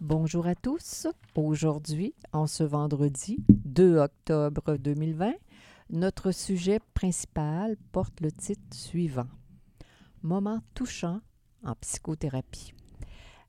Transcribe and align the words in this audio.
Bonjour 0.00 0.46
à 0.46 0.54
tous. 0.54 1.08
Aujourd'hui, 1.34 2.14
en 2.32 2.46
ce 2.46 2.64
vendredi 2.64 3.36
2 3.50 3.98
octobre 3.98 4.78
2020, 4.78 5.34
notre 5.90 6.30
sujet 6.30 6.78
principal 6.94 7.76
porte 7.92 8.22
le 8.22 8.32
titre 8.32 8.62
suivant 8.72 9.26
Moment 10.22 10.60
touchant 10.74 11.20
en 11.66 11.74
psychothérapie. 11.74 12.72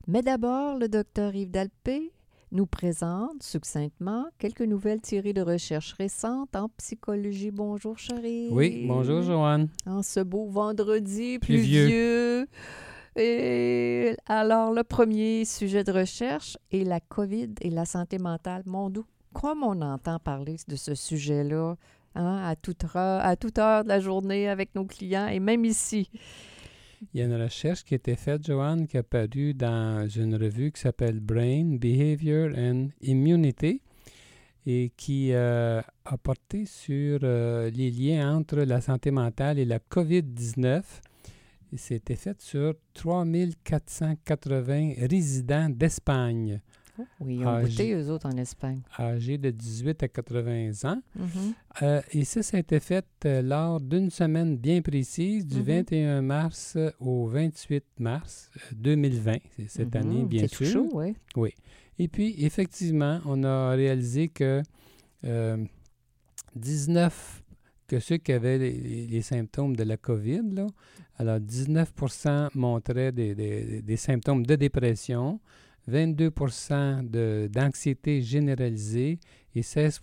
Mais 0.07 0.21
d'abord, 0.21 0.77
le 0.77 0.89
docteur 0.89 1.33
Yves 1.33 1.51
Dalpé 1.51 2.11
nous 2.51 2.65
présente 2.65 3.41
succinctement 3.41 4.25
quelques 4.37 4.59
nouvelles 4.59 4.99
tirées 4.99 5.31
de 5.31 5.41
recherches 5.41 5.93
récentes 5.93 6.53
en 6.57 6.67
psychologie. 6.75 7.51
Bonjour, 7.51 7.97
chérie. 7.97 8.49
Oui, 8.51 8.87
bonjour, 8.89 9.21
Joanne. 9.21 9.69
En 9.85 10.03
ce 10.03 10.19
beau 10.19 10.47
vendredi 10.47 11.39
pluvieux. 11.39 12.45
Et 13.15 14.15
alors, 14.25 14.71
le 14.73 14.83
premier 14.83 15.43
sujet 15.45 15.83
de 15.83 15.91
recherche 15.91 16.57
est 16.71 16.83
la 16.83 16.99
COVID 16.99 17.55
et 17.61 17.69
la 17.69 17.85
santé 17.85 18.17
mentale. 18.17 18.63
Mon 18.65 18.89
doux, 18.89 19.05
comme 19.33 19.63
on 19.63 19.81
entend 19.81 20.19
parler 20.19 20.55
de 20.67 20.75
ce 20.75 20.95
sujet-là 20.95 21.75
hein, 22.15 22.41
à, 22.45 22.55
toute 22.55 22.83
heure, 22.95 23.25
à 23.25 23.35
toute 23.35 23.57
heure 23.59 23.83
de 23.83 23.89
la 23.89 23.99
journée 23.99 24.47
avec 24.47 24.75
nos 24.75 24.85
clients 24.85 25.27
et 25.27 25.39
même 25.39 25.65
ici. 25.65 26.09
Il 27.13 27.19
y 27.19 27.23
a 27.23 27.25
une 27.25 27.41
recherche 27.41 27.83
qui 27.83 27.95
a 27.95 27.97
été 27.97 28.15
faite, 28.15 28.45
Joanne, 28.45 28.87
qui 28.87 28.97
a 28.97 29.03
paru 29.03 29.53
dans 29.55 30.07
une 30.07 30.35
revue 30.35 30.71
qui 30.71 30.81
s'appelle 30.81 31.19
Brain, 31.19 31.77
Behavior 31.79 32.51
and 32.55 32.89
Immunity 33.01 33.81
et 34.65 34.91
qui 34.95 35.33
euh, 35.33 35.81
a 36.05 36.17
porté 36.17 36.65
sur 36.65 37.19
euh, 37.23 37.71
les 37.71 37.89
liens 37.89 38.37
entre 38.37 38.57
la 38.57 38.79
santé 38.79 39.09
mentale 39.09 39.57
et 39.57 39.65
la 39.65 39.79
COVID-19. 39.79 40.83
C'était 41.77 42.15
fait 42.15 42.41
sur 42.41 42.73
3480 42.93 44.93
résidents 45.07 45.69
d'Espagne. 45.69 46.61
Oh, 46.99 47.03
oui, 47.21 47.37
ils 47.37 47.47
ont 47.47 47.61
goûté, 47.61 47.93
eux 47.93 48.09
autres, 48.09 48.27
en 48.27 48.37
Espagne. 48.37 48.81
Âgés 48.99 49.37
de 49.37 49.49
18 49.49 50.03
à 50.03 50.07
80 50.07 50.71
ans. 50.83 51.01
Mm-hmm. 51.17 51.53
Euh, 51.83 52.01
et 52.11 52.25
ça, 52.25 52.43
ça 52.43 52.57
a 52.57 52.59
été 52.59 52.79
fait 52.79 53.05
euh, 53.25 53.41
lors 53.41 53.79
d'une 53.79 54.09
semaine 54.09 54.57
bien 54.57 54.81
précise, 54.81 55.45
du 55.45 55.61
21 55.61 56.21
mm-hmm. 56.21 56.25
mars 56.25 56.77
au 56.99 57.27
28 57.27 57.83
mars 57.99 58.51
2020. 58.73 59.31
Euh, 59.31 59.37
C'est 59.55 59.69
cette 59.69 59.91
mm-hmm. 59.91 59.97
année, 59.97 60.25
bien 60.25 60.47
sûr. 60.47 60.67
chaud, 60.67 60.89
oui. 60.93 61.15
Oui. 61.35 61.53
Et 61.97 62.07
puis, 62.07 62.35
effectivement, 62.43 63.19
on 63.25 63.43
a 63.43 63.71
réalisé 63.71 64.27
que 64.27 64.61
19 66.55 67.40
que 67.91 67.99
ceux 67.99 68.15
qui 68.15 68.31
avaient 68.31 68.57
les, 68.57 69.21
symptômes 69.21 69.75
de 69.75 69.83
la 69.83 69.97
COVID, 69.97 70.43
là, 70.53 70.67
alors 71.17 71.41
19 71.41 71.91
montraient 72.55 73.11
des, 73.11 73.35
des, 73.35 73.81
des, 73.81 73.97
symptômes 73.97 74.45
de 74.45 74.55
dépression, 74.55 75.41
22 75.87 76.31
d'anxiété 77.49 78.21
généralisée 78.21 79.19
et 79.53 79.61
16 79.61 79.99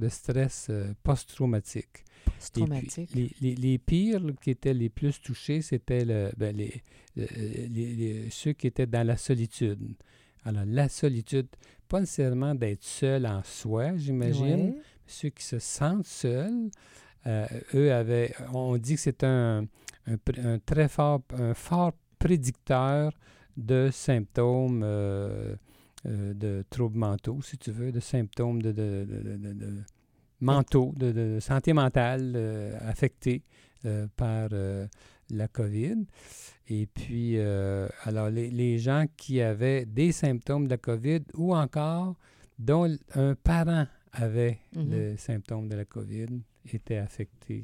de 0.00 0.08
stress 0.08 0.68
euh, 0.70 0.94
post-traumatique. 1.02 2.04
Post-traumatique. 2.24 3.10
Les, 3.14 3.54
les, 3.54 3.76
pires 3.76 4.22
qui 4.40 4.52
étaient 4.52 4.72
les 4.72 4.88
plus 4.88 5.20
touchés, 5.20 5.60
c'était 5.60 6.06
le, 6.06 6.30
ben, 6.38 6.56
les, 6.56 8.30
ceux 8.30 8.54
qui 8.54 8.66
étaient 8.68 8.86
dans 8.86 9.06
la 9.06 9.18
solitude. 9.18 9.78
Alors, 10.42 10.64
la 10.66 10.88
solitude, 10.88 11.48
pas 11.86 12.00
nécessairement 12.00 12.54
d'être 12.54 12.82
seul 12.82 13.26
en 13.26 13.42
soi, 13.44 13.94
j'imagine, 13.98 14.76
ceux 15.06 15.28
qui 15.28 15.44
se 15.44 15.58
sentent 15.58 16.06
seuls, 16.06 16.70
eux 17.74 17.92
avaient, 17.92 18.34
on 18.52 18.76
dit 18.76 18.94
que 18.94 19.00
c'est 19.00 19.24
un, 19.24 19.66
un, 20.06 20.58
très 20.64 20.88
fort, 20.88 21.22
un 21.38 21.54
fort 21.54 21.92
prédicteur 22.18 23.12
de 23.56 23.90
symptômes 23.92 24.82
euh, 24.84 25.54
euh, 26.06 26.34
de 26.34 26.64
troubles 26.70 26.98
mentaux, 26.98 27.40
si 27.42 27.58
tu 27.58 27.72
veux, 27.72 27.92
de 27.92 28.00
symptômes 28.00 28.60
de, 28.62 28.72
de, 28.72 29.06
de, 29.08 29.82
mentaux, 30.40 30.92
de, 30.96 31.38
santé 31.40 31.72
mentale 31.72 32.32
euh, 32.36 32.78
affectés 32.80 33.42
par 34.16 34.48
la 35.30 35.46
COVID. 35.46 36.06
Et 36.68 36.86
puis, 36.86 37.38
alors, 37.38 38.30
les, 38.30 38.50
les, 38.50 38.78
gens 38.78 39.04
qui 39.16 39.40
avaient 39.40 39.84
des 39.86 40.10
symptômes 40.10 40.64
de 40.64 40.70
la 40.70 40.76
COVID 40.76 41.20
ou 41.34 41.54
encore 41.54 42.16
dont 42.58 42.92
un 43.14 43.36
parent 43.36 43.86
avait 44.12 44.58
mm-hmm. 44.74 44.90
le 44.90 45.16
symptôme 45.16 45.68
de 45.68 45.76
la 45.76 45.84
COVID 45.84 46.40
étaient 46.74 46.98
affectés. 46.98 47.62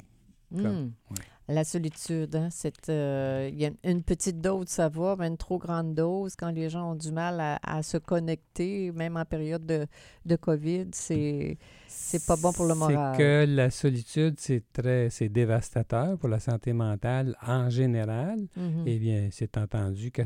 Comme, 0.55 0.93
mm. 1.11 1.15
La 1.49 1.65
solitude, 1.65 2.37
hein, 2.37 2.49
euh, 2.89 3.51
il 3.53 3.61
y 3.61 3.67
a 3.67 3.71
une 3.85 4.03
petite 4.03 4.41
dose, 4.41 4.69
ça 4.69 4.89
va, 4.89 5.17
mais 5.19 5.27
une 5.27 5.37
trop 5.37 5.59
grande 5.59 5.93
dose, 5.93 6.37
quand 6.37 6.51
les 6.51 6.71
gens 6.71 6.93
ont 6.93 6.95
du 6.95 7.11
mal 7.11 7.59
à, 7.63 7.83
se 7.83 7.97
connecter, 7.99 8.93
même 8.93 9.17
en 9.17 9.25
période 9.25 9.67
de, 9.67 9.87
de 10.25 10.37
COVID, 10.37 10.87
c'est 10.93 11.59
c'est 11.89 12.25
pas 12.27 12.37
bon 12.37 12.53
pour 12.53 12.67
le 12.67 12.75
moral. 12.75 13.15
C'est 13.17 13.23
que 13.23 13.45
la 13.49 13.71
solitude, 13.71 14.37
c'est 14.39 14.63
très, 14.73 15.11
c'est 15.11 15.29
dévastateur 15.29 16.17
pour 16.17 16.29
la 16.29 16.39
santé 16.39 16.73
mentale 16.73 17.37
en 17.47 17.69
général. 17.69 18.39
Mm-hmm. 18.57 18.83
Eh 18.87 18.99
bien, 18.99 19.29
c'est 19.31 19.59
entendu 19.59 20.11
qu'à, 20.11 20.25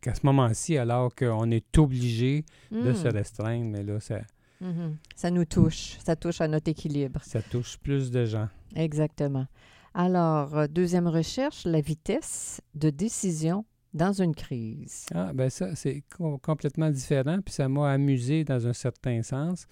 qu'à 0.00 0.14
ce 0.14 0.24
moment-ci, 0.24 0.78
alors 0.78 1.14
qu'on 1.14 1.50
est 1.50 1.76
obligé 1.76 2.44
de 2.70 2.92
se 2.92 3.08
mm. 3.08 3.12
restreindre, 3.12 3.66
mais 3.66 3.82
là, 3.82 4.00
ça... 4.00 4.20
Mm-hmm. 4.62 4.94
Ça 5.16 5.30
nous 5.30 5.44
touche, 5.44 5.98
ça 6.04 6.14
touche 6.16 6.40
à 6.40 6.48
notre 6.48 6.68
équilibre. 6.70 7.20
Ça 7.24 7.42
touche 7.42 7.78
plus 7.78 8.10
de 8.10 8.24
gens. 8.24 8.48
Exactement. 8.76 9.46
Alors, 9.94 10.56
euh, 10.56 10.66
deuxième 10.68 11.06
recherche, 11.06 11.64
la 11.66 11.80
vitesse 11.80 12.62
de 12.74 12.90
décision 12.90 13.64
dans 13.92 14.12
une 14.12 14.34
crise. 14.34 15.06
Ah, 15.14 15.32
ben 15.34 15.50
ça, 15.50 15.74
c'est 15.74 16.02
complètement 16.40 16.90
différent, 16.90 17.40
puis 17.44 17.52
ça 17.52 17.68
m'a 17.68 17.90
amusé 17.90 18.42
dans 18.44 18.66
un 18.66 18.72
certain 18.72 19.22
sens. 19.22 19.66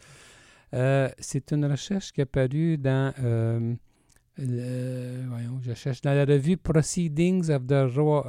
Euh, 0.75 1.09
c'est 1.19 1.53
une 1.53 1.65
recherche 1.65 2.13
qui 2.13 2.21
est 2.21 2.25
apparue 2.25 2.77
dans, 2.77 3.15
euh, 3.19 3.75
voyons, 4.37 5.59
je 5.63 5.73
cherche, 5.73 6.03
dans 6.03 6.13
la 6.13 6.27
revue 6.27 6.59
Proceedings 6.59 7.51
of 7.51 7.67
the 7.67 7.87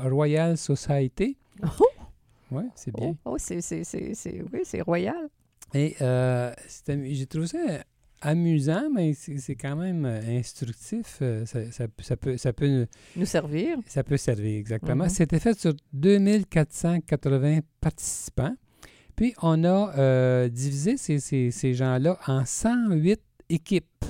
Royal 0.09 0.57
Society. 0.57 1.37
Oh! 1.79 1.85
Oui, 2.51 2.63
c'est 2.75 2.93
bien. 2.93 3.15
Oh, 3.25 3.31
oh 3.31 3.35
c'est, 3.37 3.59
oui, 4.53 4.61
c'est 4.63 4.81
royal. 4.81 5.29
Et 5.73 5.95
j'ai 7.13 7.25
trouvé 7.27 7.47
ça 7.47 7.83
amusant, 8.21 8.89
mais 8.93 9.13
c'est 9.13 9.55
quand 9.55 9.75
même 9.75 10.05
euh, 10.05 10.39
instructif. 10.39 11.17
Euh, 11.21 11.45
ça, 11.45 12.15
peut, 12.15 12.37
ça 12.37 12.53
peut 12.53 12.87
nous 13.15 13.25
servir. 13.25 13.77
Ça 13.87 14.03
peut 14.03 14.17
servir, 14.17 14.57
exactement. 14.57 15.05
Mm-hmm. 15.05 15.09
C'était 15.09 15.39
fait 15.39 15.59
sur 15.59 15.73
2480 15.93 17.59
participants. 17.81 18.55
Puis, 19.15 19.33
on 19.41 19.63
a 19.63 19.93
euh, 19.97 20.49
divisé 20.49 20.97
ces, 20.97 21.19
ces, 21.19 21.51
ces 21.51 21.73
gens-là 21.73 22.17
en 22.27 22.45
108 22.45 23.19
équipes. 23.49 24.05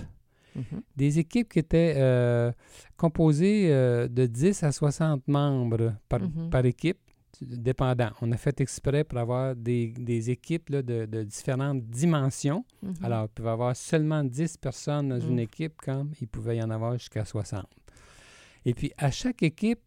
Mm-hmm. 0.58 0.82
Des 0.98 1.20
équipes 1.20 1.52
qui 1.52 1.60
étaient 1.60 2.54
composées 2.98 3.70
de 3.70 4.26
10 4.26 4.64
à 4.64 4.72
60 4.72 5.28
membres 5.28 5.96
par, 6.10 6.20
par 6.52 6.66
équipe 6.66 7.00
dépendant. 7.42 8.12
On 8.22 8.32
a 8.32 8.38
fait 8.38 8.62
exprès 8.62 9.04
pour 9.04 9.20
avoir 9.20 9.56
des, 9.56 9.88
des 9.88 10.30
équipes 10.30 10.72
de, 10.72 11.06
de, 11.06 11.24
différentes 11.24 11.84
dimensions. 11.84 12.64
Mhm. 12.84 12.94
Alors, 13.04 13.26
il 13.26 13.30
pouvait 13.30 13.50
y 13.50 13.52
avoir 13.52 13.76
seulement 13.76 14.24
10 14.24 14.58
personnes 14.58 15.10
dans 15.10 15.20
une 15.20 15.34
mhm. 15.34 15.40
équipe, 15.40 15.74
comme 15.78 16.12
il 16.22 16.28
pouvait 16.28 16.58
y 16.58 16.64
en 16.64 16.70
avoir 16.70 16.94
jusqu'à 16.94 17.26
60. 17.26 17.66
Et 18.66 18.74
puis, 18.74 18.92
à 18.98 19.12
chaque 19.12 19.44
équipe, 19.44 19.80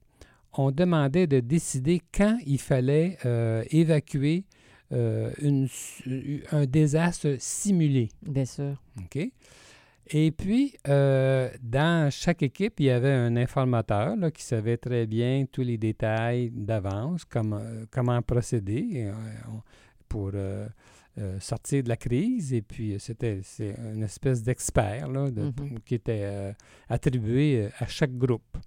on 0.52 0.70
demandait 0.70 1.26
de 1.26 1.40
décider 1.40 2.00
quand 2.12 2.38
il 2.46 2.61
fallait 2.61 3.19
euh, 3.25 3.64
évacuer 3.70 4.44
euh, 4.93 5.32
une, 5.40 5.69
un 6.52 6.67
désastre 6.67 7.37
simulé. 7.38 8.08
Bien 8.23 8.44
sûr. 8.44 8.76
OK? 8.99 9.31
Et 10.09 10.31
puis, 10.31 10.77
euh, 10.87 11.51
dans 11.62 12.11
chaque 12.11 12.43
équipe, 12.43 12.79
il 12.79 12.87
y 12.87 12.91
avait 12.91 13.12
un 13.12 13.37
informateur 13.37 14.17
qui 14.33 14.43
savait 14.43 14.77
très 14.77 15.06
bien 15.06 15.47
tous 15.51 15.62
les 15.62 15.79
détails 15.79 16.51
d'avance, 16.51 17.25
comment, 17.25 17.56
euh, 17.56 17.87
comment 17.91 18.21
procéder 18.21 19.06
euh, 19.06 19.12
pour 20.09 20.33
sortir 21.41 21.83
de 21.83 21.89
la 21.89 21.97
crise. 21.97 22.53
Et 22.53 22.62
puis, 22.62 22.97
c'était 22.99 23.41
une 23.59 24.03
espèce 24.03 24.43
d'expert 24.43 25.09
mm-hmm. 25.09 25.81
qui 25.85 25.95
était 25.95 26.55
attribué 26.89 27.69
à 27.79 27.87
chaque 27.87 28.17
groupe. 28.17 28.59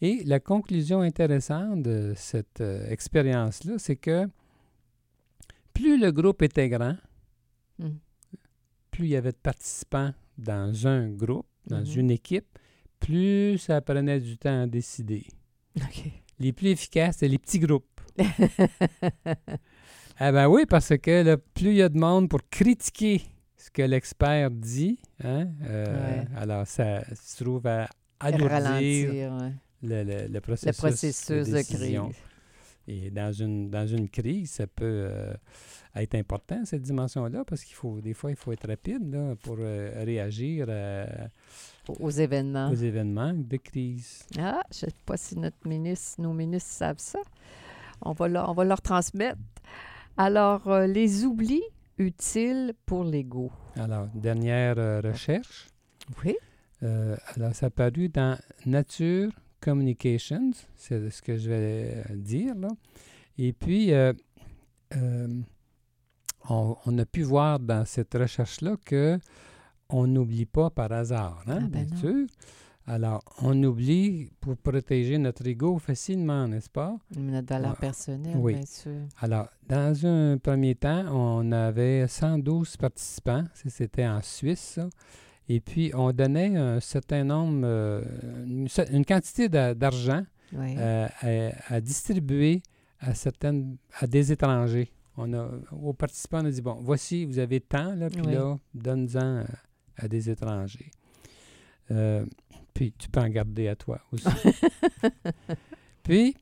Et 0.00 0.22
la 0.24 0.40
conclusion 0.40 1.00
intéressante 1.00 1.82
de 1.82 2.12
cette 2.16 2.62
expérience-là, 2.88 3.74
c'est 3.78 3.96
que 3.96 4.26
plus 5.72 5.98
le 5.98 6.10
groupe 6.10 6.42
était 6.42 6.68
grand, 6.68 6.96
mm 7.78 7.90
plus 8.92 9.06
il 9.06 9.10
y 9.10 9.16
avait 9.16 9.32
de 9.32 9.36
participants 9.36 10.12
dans 10.42 10.86
un 10.86 11.08
groupe, 11.10 11.46
dans 11.66 11.80
Mhm. 11.80 11.98
une 11.98 12.10
équipe, 12.10 12.46
plus 13.00 13.58
ça 13.58 13.80
prenait 13.80 14.20
du 14.20 14.36
temps 14.38 14.62
à 14.62 14.66
décider. 14.66 15.26
Les 16.38 16.52
plus 16.52 16.68
efficaces, 16.70 17.16
c'est 17.18 17.28
les 17.28 17.38
petits 17.38 17.58
groupes. 17.60 17.86
Ah 20.18 20.30
ben 20.30 20.46
oui, 20.46 20.66
parce 20.68 20.96
que 20.98 21.22
là, 21.24 21.36
plus 21.36 21.70
il 21.70 21.76
y 21.76 21.82
a 21.82 21.88
de 21.88 21.98
monde 21.98 22.28
pour 22.28 22.40
critiquer 22.50 23.22
ce 23.56 23.70
que 23.70 23.82
l'expert 23.82 24.50
dit, 24.50 25.00
hein, 25.24 25.48
euh, 25.64 25.86
Ouais. 26.20 26.26
alors 26.36 26.66
ça 26.66 27.02
se 27.14 27.42
trouve 27.42 27.66
à 27.66 27.88
alourdir 28.20 28.50
Ralentir 28.50 29.32
ouais. 29.40 29.52
le, 29.82 30.04
le- 30.04 30.26
le 30.26 30.28
le 30.34 30.40
processus, 30.40 31.26
de 31.28 31.62
crise. 31.62 32.00
Et 32.94 33.10
dans 33.10 33.32
une, 33.32 33.70
dans 33.70 33.86
une 33.86 34.08
crise, 34.08 34.50
ça 34.50 34.66
peut 34.66 34.84
euh, 35.10 35.32
être 35.94 36.14
important, 36.14 36.64
cette 36.64 36.82
dimension-là, 36.82 37.42
parce 37.46 37.64
qu'il 37.64 37.74
faut, 37.74 38.00
des 38.00 38.12
fois, 38.12 38.30
il 38.30 38.36
faut 38.36 38.52
être 38.52 38.68
rapide 38.68 39.10
là, 39.12 39.34
pour 39.42 39.56
euh, 39.60 39.92
réagir 40.04 40.66
à- 40.68 41.28
Aux 42.00 42.10
événements. 42.10 42.68
aux 42.70 42.74
événements 42.74 43.32
de 43.32 43.56
crise. 43.56 44.24
Ah, 44.38 44.62
je 44.70 44.86
ne 44.86 44.90
sais 44.90 44.96
pas 45.06 45.16
si 45.16 45.38
notre 45.38 45.66
ministre, 45.66 46.20
nos 46.20 46.32
ministres 46.34 46.70
savent 46.70 46.98
ça. 46.98 47.20
On 48.02 48.12
va, 48.12 48.28
leur, 48.28 48.48
on 48.50 48.54
va 48.54 48.64
leur 48.64 48.80
transmettre. 48.82 49.38
Alors, 50.16 50.68
euh, 50.68 50.86
les 50.86 51.24
oublis 51.24 51.62
utiles 51.98 52.74
pour 52.84 53.04
l'ego. 53.04 53.50
Alors, 53.76 54.08
dernière 54.14 54.74
euh, 54.78 55.00
recherche. 55.00 55.68
Oui. 56.24 56.34
Euh, 56.82 57.16
alors, 57.36 57.54
ça 57.54 57.66
a 57.66 57.70
paru 57.70 58.08
dans 58.08 58.36
Nature 58.66 59.30
Communications, 59.62 60.50
c'est 60.76 61.08
ce 61.10 61.22
que 61.22 61.36
je 61.36 61.48
vais 61.48 62.04
euh, 62.10 62.16
dire 62.16 62.54
là. 62.56 62.68
Et 63.38 63.52
puis, 63.52 63.92
euh, 63.92 64.12
euh, 64.96 65.28
on, 66.48 66.76
on 66.84 66.98
a 66.98 67.06
pu 67.06 67.22
voir 67.22 67.58
dans 67.60 67.84
cette 67.84 68.12
recherche-là 68.14 68.76
que 68.84 69.18
on 69.88 70.06
n'oublie 70.06 70.46
pas 70.46 70.70
par 70.70 70.90
hasard, 70.92 71.42
hein, 71.46 71.60
Ah, 71.62 71.68
ben 71.68 71.84
bien 71.86 71.96
sûr. 71.96 72.26
Alors, 72.86 73.22
on 73.40 73.62
oublie 73.62 74.28
pour 74.40 74.56
protéger 74.56 75.16
notre 75.16 75.46
ego 75.46 75.78
facilement, 75.78 76.48
n'est-ce 76.48 76.68
pas? 76.68 76.96
Notre 77.16 77.46
valeur 77.54 77.74
Ah, 77.76 77.80
personnelle, 77.80 78.36
oui. 78.36 78.54
bien 78.54 78.66
sûr. 78.66 79.02
Alors, 79.20 79.48
dans 79.68 80.04
un 80.04 80.36
premier 80.38 80.74
temps, 80.74 81.04
on 81.14 81.52
avait 81.52 82.08
112 82.08 82.76
participants, 82.78 83.44
c'était 83.54 84.06
en 84.08 84.20
Suisse, 84.20 84.58
ça. 84.80 84.88
Et 85.48 85.60
puis 85.60 85.90
on 85.94 86.12
donnait 86.12 86.56
un 86.56 86.80
certain 86.80 87.24
nombre, 87.24 87.62
euh, 87.64 88.02
une, 88.90 89.04
quantité 89.04 89.48
d'a- 89.48 89.74
d'argent 89.74 90.24
Oui. 90.52 90.74
euh, 90.78 91.08
à, 91.68 91.74
à 91.74 91.80
distribuer 91.80 92.62
à 93.00 93.14
certaines, 93.14 93.76
à 93.98 94.06
des 94.06 94.30
étrangers. 94.32 94.90
On 95.16 95.32
a, 95.34 95.50
aux 95.72 95.92
participants, 95.92 96.40
on 96.42 96.46
a 96.46 96.50
dit 96.50 96.62
bon, 96.62 96.78
voici, 96.80 97.24
vous 97.24 97.38
avez 97.38 97.60
tant, 97.60 97.94
là, 97.94 98.08
puis 98.08 98.22
Oui. 98.24 98.32
là, 98.34 98.56
donne-en 98.74 99.42
à, 99.42 99.44
à 100.04 100.08
des 100.08 100.30
étrangers. 100.30 100.90
Euh, 101.90 102.24
puis 102.72 102.92
tu 102.96 103.08
peux 103.10 103.20
en 103.20 103.28
garder 103.28 103.68
à 103.68 103.76
toi 103.76 104.00
aussi. 104.12 104.24
puis 106.02 106.36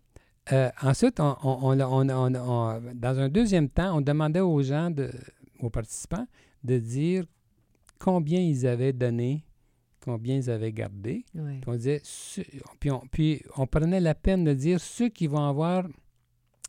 euh, 0.53 0.71
ensuite, 0.83 1.21
on- 1.21 1.37
on- 1.43 1.81
on- 1.81 2.81
dans 2.95 3.19
un 3.19 3.29
deuxième 3.29 3.69
temps, 3.69 3.97
on 3.97 4.01
demandait 4.01 4.41
aux 4.41 4.63
gens, 4.63 4.91
de, 4.91 5.11
aux 5.61 5.71
participants, 5.71 6.27
de 6.65 6.79
dire 6.79 7.25
combien 8.01 8.41
ils 8.41 8.67
avaient 8.67 8.93
donné, 8.93 9.45
combien 10.01 10.37
ils 10.37 10.51
avaient 10.51 10.73
gardé. 10.73 11.25
oui. 11.37 11.61
Puis 11.61 11.71
on 11.71 11.75
disait, 11.77 12.01
ceux- 12.03 12.43
puis 12.81 12.91
on, 12.91 13.01
puis 13.13 13.43
on 13.57 13.67
prenait 13.69 14.01
la 14.01 14.17
peine 14.17 14.43
de 14.43 14.53
dire 14.55 14.81
ceux 14.81 15.09
qui 15.11 15.29
vont 15.29 15.47
avoir 15.47 15.87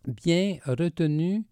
bien 0.06 0.58
retenu, 0.66 1.44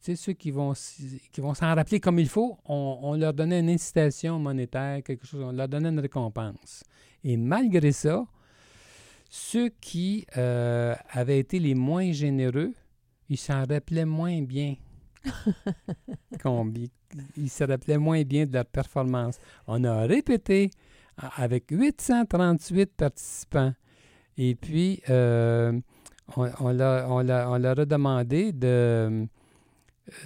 tu 0.00 0.14
sais, 0.14 0.16
ceux 0.16 0.34
qui 0.34 0.50
vont, 0.50 0.72
s- 0.72 1.00
qui 1.32 1.40
vont 1.40 1.54
s'en 1.54 1.74
rappeler 1.74 1.98
comme 1.98 2.18
il 2.18 2.28
faut, 2.28 2.58
on, 2.66 2.98
on 3.02 3.14
leur 3.16 3.32
donnait 3.32 3.60
une 3.60 3.70
incitation 3.70 4.38
monétaire, 4.38 5.02
quelque 5.02 5.26
chose, 5.26 5.42
on 5.42 5.52
leur 5.52 5.68
donnait 5.68 5.88
une 5.88 6.00
récompense. 6.00 6.84
Et 7.24 7.36
malgré 7.36 7.90
ça, 7.92 8.26
ceux 9.30 9.70
qui 9.80 10.26
euh, 10.36 10.94
avaient 11.10 11.38
été 11.38 11.58
les 11.58 11.74
moins 11.74 12.12
généreux, 12.12 12.72
ils 13.30 13.38
s'en 13.38 13.64
rappelaient 13.64 14.04
moins 14.04 14.42
bien. 14.42 14.74
Combien- 16.42 16.86
ils 17.36 17.50
se 17.50 17.64
rappelaient 17.64 17.98
moins 17.98 18.22
bien 18.22 18.44
de 18.46 18.52
leur 18.52 18.64
performance. 18.66 19.38
On 19.66 19.84
a 19.84 20.02
répété 20.06 20.70
avec 21.36 21.66
838 21.70 22.92
participants. 22.96 23.72
Et 24.36 24.54
puis, 24.56 25.00
euh, 25.10 25.78
on, 26.36 26.50
on 26.60 26.72
leur, 26.72 27.10
on 27.10 27.22
leur- 27.22 27.50
on 27.50 27.58
leur 27.58 27.78
a 27.78 27.84
demandé 27.84 28.52
de 28.52 29.26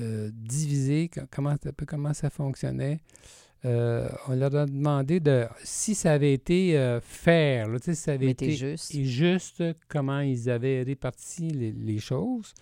euh, 0.01 0.31
diviser, 0.33 1.09
co- 1.09 1.21
comment, 1.31 1.57
comment 1.87 2.15
ça 2.15 2.31
fonctionnait. 2.31 3.01
Euh, 3.65 4.09
on 4.29 4.37
leur 4.37 4.55
a 4.55 4.67
demandé 4.67 5.19
de, 5.21 5.45
si 5.65 5.95
ça 5.95 6.13
avait 6.13 6.33
été 6.33 6.79
euh, 6.79 7.01
fair, 7.01 7.69
là, 7.69 7.79
si 7.83 7.95
ça 7.97 8.13
avait 8.13 8.27
été 8.31 8.47
juste. 8.57 8.95
et 8.95 9.05
juste 9.05 9.63
comment 9.89 10.21
ils 10.21 10.49
avaient 10.49 10.83
réparti 10.85 11.49
les, 11.51 11.73
les 11.73 11.99
choses. 11.99 12.55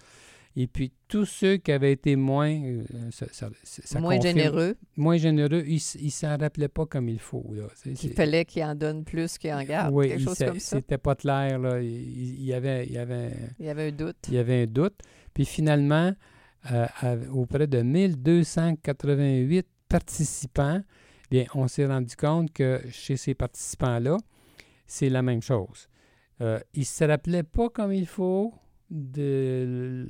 Et 0.58 0.66
puis, 0.66 0.90
tous 1.06 1.26
ceux 1.26 1.58
qui 1.58 1.70
avaient 1.70 1.92
été 1.92 2.16
moins, 2.16 2.50
euh, 2.50 2.82
ça- 3.10 3.26
ça- 3.30 3.50
ça 3.62 4.00
Moins 4.00 4.16
confirme- 4.16 4.36
généreux, 4.38 4.76
moins 4.96 5.18
généreux, 5.18 5.62
ils 5.66 5.82
ne 6.02 6.08
s'en 6.10 6.38
rappelaient 6.38 6.68
pas 6.68 6.86
comme 6.86 7.10
il 7.10 7.18
faut. 7.18 7.44
Là. 7.52 7.64
C'est- 7.74 7.94
fallait 8.14 8.46
qu'il 8.46 8.64
en 8.64 8.74
donne 8.74 9.04
plus 9.04 9.36
qu'il 9.36 9.52
en 9.52 9.62
garde. 9.62 9.92
oui, 9.94 10.08
quelque 10.08 10.20
il 10.20 10.24
chose 10.24 10.36
s'a- 10.38 10.46
comme 10.46 10.58
ça. 10.58 10.76
C'était 10.78 10.96
pas 10.98 11.14
clair. 11.14 11.58
Là. 11.58 11.82
Il, 11.82 11.90
il 12.40 12.44
y 12.44 12.54
avait, 12.54 12.86
il, 12.86 12.92
y 12.92 12.98
avait, 12.98 13.32
Il 13.58 13.66
y 13.66 13.68
avait 13.68 13.88
un 13.88 13.92
doute. 13.92 14.16
il 14.28 14.34
y 14.34 14.38
avait 14.38 14.62
un 14.62 14.66
doute. 14.66 14.98
Puis 15.34 15.44
finalement, 15.44 16.12
euh, 16.72 16.86
à- 17.02 17.16
auprès 17.34 17.66
de 17.66 17.82
1288 17.82 19.66
participants, 19.88 20.80
bien, 21.30 21.44
on 21.54 21.68
s'est 21.68 21.86
rendu 21.86 22.16
compte 22.16 22.52
que 22.52 22.80
chez 22.90 23.16
ces 23.16 23.34
participants-là, 23.34 24.16
c'est 24.86 25.08
la 25.10 25.22
même 25.22 25.42
chose. 25.42 25.88
Euh, 26.40 26.58
ils 26.74 26.80
ne 26.80 26.84
se 26.84 27.04
rappelaient 27.04 27.42
pas 27.42 27.68
comme 27.68 27.92
il 27.92 28.06
faut 28.06 28.52
de, 28.90 30.06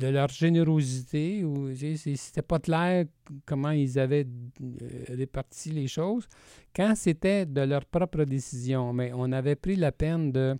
leur 0.00 0.28
générosité 0.28 1.44
ou 1.44 1.74
c'était 1.74 2.42
pas 2.42 2.58
clair 2.58 3.06
comment 3.44 3.70
ils 3.70 3.98
avaient 3.98 4.26
euh, 4.62 5.04
réparti 5.08 5.70
les 5.70 5.88
choses 5.88 6.28
quand 6.74 6.94
c'était 6.94 7.46
de 7.46 7.62
leur 7.62 7.84
propre 7.84 8.24
décision. 8.24 8.92
Mais 8.92 9.10
on 9.14 9.32
avait 9.32 9.56
pris 9.56 9.76
la 9.76 9.90
peine 9.90 10.30
de, 10.30 10.56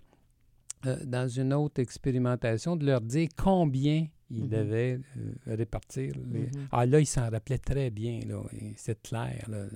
euh, 0.86 0.96
dans 1.04 1.28
une 1.28 1.52
autre 1.54 1.80
expérimentation, 1.80 2.76
de 2.76 2.86
leur 2.86 3.00
dire 3.00 3.28
combien 3.36 4.06
ils 4.30 4.42
Mhm. 4.44 4.48
devaient 4.48 5.00
euh, 5.48 5.54
répartir. 5.56 6.12
les- 6.32 6.40
Mhm. 6.40 6.68
Ah 6.70 6.84
là, 6.86 7.00
ils 7.00 7.06
s'en 7.06 7.30
rappelaient 7.30 7.58
très 7.58 7.90
bien. 7.90 8.20
là, 8.26 8.42
C'est 8.76 9.00
clair. 9.02 9.44
là, 9.48 9.56
euh, 9.56 9.68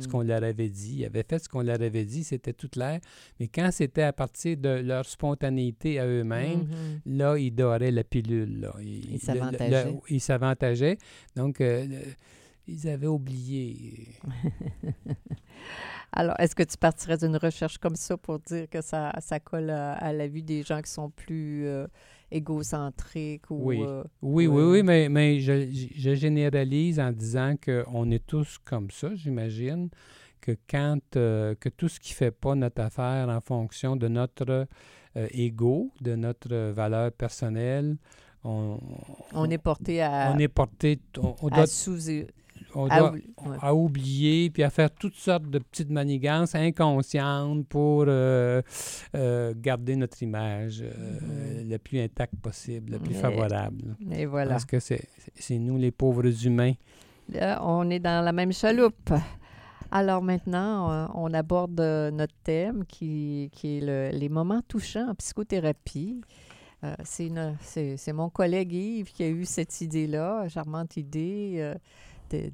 ce 0.00 0.06
Mhm. 0.06 0.12
qu'on 0.12 0.22
leur 0.22 0.42
avait 0.42 0.68
dit. 0.68 0.96
Ils 0.98 1.04
avaient 1.04 1.24
fait 1.28 1.38
ce 1.38 1.48
qu'on 1.48 1.62
leur 1.62 1.80
avait 1.80 2.04
dit, 2.04 2.24
c'était 2.24 2.52
tout 2.52 2.68
clair. 2.68 3.00
Mais 3.38 3.48
quand 3.48 3.70
c'était 3.72 4.02
à 4.02 4.12
partir 4.12 4.56
de 4.56 4.68
leur 4.80 5.04
spontanéité 5.06 5.98
à 6.00 6.06
eux-mêmes, 6.06 6.66
Mhm. 7.06 7.16
là, 7.18 7.36
ils 7.38 7.52
doraient 7.54 7.90
la 7.92 8.04
pilule. 8.04 8.60
Là. 8.60 8.74
Ils 8.82 9.20
s'avantageaient. 9.20 9.94
Ils 10.08 10.20
s'avantageaient. 10.20 10.98
Donc, 11.36 11.60
euh, 11.60 11.86
le- 11.86 11.96
ils 12.66 12.88
avaient 12.88 13.06
oublié. 13.06 14.08
Alors, 16.14 16.34
est-ce 16.38 16.54
que 16.54 16.62
tu 16.62 16.76
partirais 16.76 17.16
d'une 17.16 17.36
recherche 17.36 17.78
comme 17.78 17.96
ça 17.96 18.16
pour 18.18 18.38
dire 18.40 18.68
que 18.68 18.82
ça, 18.82 19.12
ça 19.20 19.40
colle 19.40 19.70
à, 19.70 19.92
à 19.94 20.12
la 20.12 20.28
vie 20.28 20.42
des 20.42 20.62
gens 20.62 20.82
qui 20.82 20.90
sont 20.90 21.08
plus 21.10 21.66
euh, 21.66 21.86
égocentriques 22.32 23.50
ou... 23.50 23.60
Oui. 23.62 23.82
euh, 23.82 24.02
Oui, 24.22 24.46
oui, 24.46 24.62
oui, 24.64 24.82
mais, 24.82 25.08
mais 25.08 25.40
je, 25.40 25.68
je 25.96 26.14
généralise 26.14 26.98
en 26.98 27.12
disant 27.12 27.54
qu'on 27.64 28.10
est 28.10 28.26
tous 28.26 28.58
comme 28.64 28.90
ça, 28.90 29.14
j'imagine, 29.14 29.88
que 30.40 30.56
quand 30.68 30.98
euh, 31.16 31.54
que 31.54 31.68
tout 31.68 31.88
ce 31.88 32.00
qui 32.00 32.12
ne 32.12 32.16
fait 32.16 32.30
pas 32.30 32.54
notre 32.54 32.80
affaire 32.82 33.28
en 33.28 33.40
fonction 33.40 33.96
de 33.96 34.08
notre 34.08 34.66
euh, 35.16 35.28
ego, 35.30 35.90
de 36.00 36.16
notre 36.16 36.54
valeur 36.72 37.12
personnelle, 37.12 37.96
on, 38.44 38.78
on 39.34 39.48
est 39.50 39.58
porté 39.58 40.02
à, 40.02 40.32
on 40.34 40.38
est 40.38 40.48
porté, 40.48 40.98
on, 41.18 41.36
on 41.42 41.48
à 41.48 41.56
doit, 41.58 41.66
sous... 41.66 42.10
on 42.74 42.88
à 42.88 42.98
doit- 42.98 43.10
oubli- 43.10 43.24
ouais. 43.46 43.56
à 43.60 43.74
oublier, 43.74 44.50
puis 44.50 44.62
à 44.62 44.70
faire 44.70 44.90
toutes 44.90 45.14
sortes 45.16 45.48
de 45.48 45.58
petites 45.58 45.90
manigances 45.90 46.54
inconscientes 46.54 47.66
pour 47.68 48.04
euh, 48.08 48.62
euh, 49.14 49.54
garder 49.56 49.96
notre 49.96 50.22
image 50.22 50.82
euh, 50.82 51.62
Mhm. 51.62 51.68
le 51.70 51.78
plus 51.78 52.00
intacte 52.00 52.36
possible, 52.36 52.92
le 52.92 52.98
plus 52.98 53.14
favorable. 53.14 53.96
Et 54.10 54.26
voilà. 54.26 54.50
Parce 54.52 54.64
que 54.64 54.78
c'est 54.80 55.58
nous, 55.58 55.76
les 55.78 55.90
pauvres 55.90 56.46
humains. 56.46 56.72
Là, 57.28 57.60
on 57.64 57.88
est 57.90 58.00
dans 58.00 58.24
la 58.24 58.32
même 58.32 58.52
chaloupe. 58.52 59.12
Alors 59.90 60.22
maintenant, 60.22 60.90
euh, 60.90 61.06
on 61.14 61.34
aborde 61.34 61.78
notre 62.12 62.34
thème 62.42 62.84
qui, 62.86 63.50
qui 63.52 63.78
est 63.78 63.80
le- 63.80 64.18
les 64.18 64.28
moments 64.30 64.62
touchants 64.66 65.10
en 65.10 65.14
psychothérapie. 65.14 66.20
Euh, 66.84 66.94
c'est 67.04 68.12
mon 68.12 68.28
collègue 68.28 68.72
Yves 68.72 69.12
qui 69.12 69.22
a 69.22 69.28
eu 69.28 69.44
cette 69.44 69.80
idée-là, 69.82 70.48
charmante 70.48 70.96
idée 70.96 71.56
euh, 71.58 71.74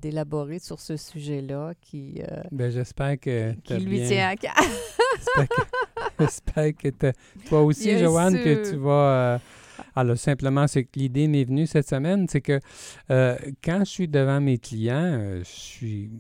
d'élaborer 0.01 0.59
sur 0.59 0.81
ce 0.81 0.97
sujet-là 0.97 1.73
qui, 1.81 2.21
euh, 2.23 2.43
Ben, 2.53 2.71
j'espère 2.71 3.19
que 3.19 3.53
qui 3.65 3.75
lui 3.79 3.99
bien- 3.99 4.09
tient 4.09 4.29
à 4.29 4.37
cœur. 4.37 4.55
J'espère 6.21 6.75
que, 6.77 6.89
toi 7.49 7.63
aussi, 7.63 7.85
Bien 7.95 7.99
Joanne, 7.99 8.35
que 8.43 8.71
tu 8.71 8.77
vas... 8.77 8.91
euh, 9.35 9.39
alors, 9.95 10.17
simplement, 10.19 10.67
c'est 10.67 10.85
que 10.85 10.99
l'idée 10.99 11.29
m'est 11.29 11.45
venue 11.45 11.67
cette 11.67 11.89
semaine, 11.89 12.27
c'est 12.29 12.41
que 12.41 12.59
euh, 13.11 13.37
quand 13.63 13.81
je 13.81 13.91
suis 13.91 14.09
devant 14.09 14.41
mes 14.41 14.59
clients, 14.59 15.39
je 15.39 15.45
suis 15.45 16.11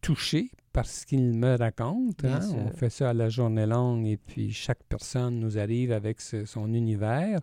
touché 0.00 0.50
par 0.72 0.86
ce 0.86 1.04
qu'il 1.06 1.34
me 1.34 1.56
raconte. 1.56 2.22
Bien 2.22 2.40
hein. 2.40 2.54
On 2.66 2.70
fait 2.76 2.88
ça 2.90 3.10
à 3.10 3.14
la 3.14 3.28
journée 3.28 3.66
longue 3.66 4.06
et 4.06 4.16
puis 4.16 4.52
chaque 4.52 4.82
personne 4.88 5.38
nous 5.38 5.58
arrive 5.58 5.92
avec 5.92 6.20
ce- 6.20 6.44
son 6.46 6.72
univers. 6.72 7.40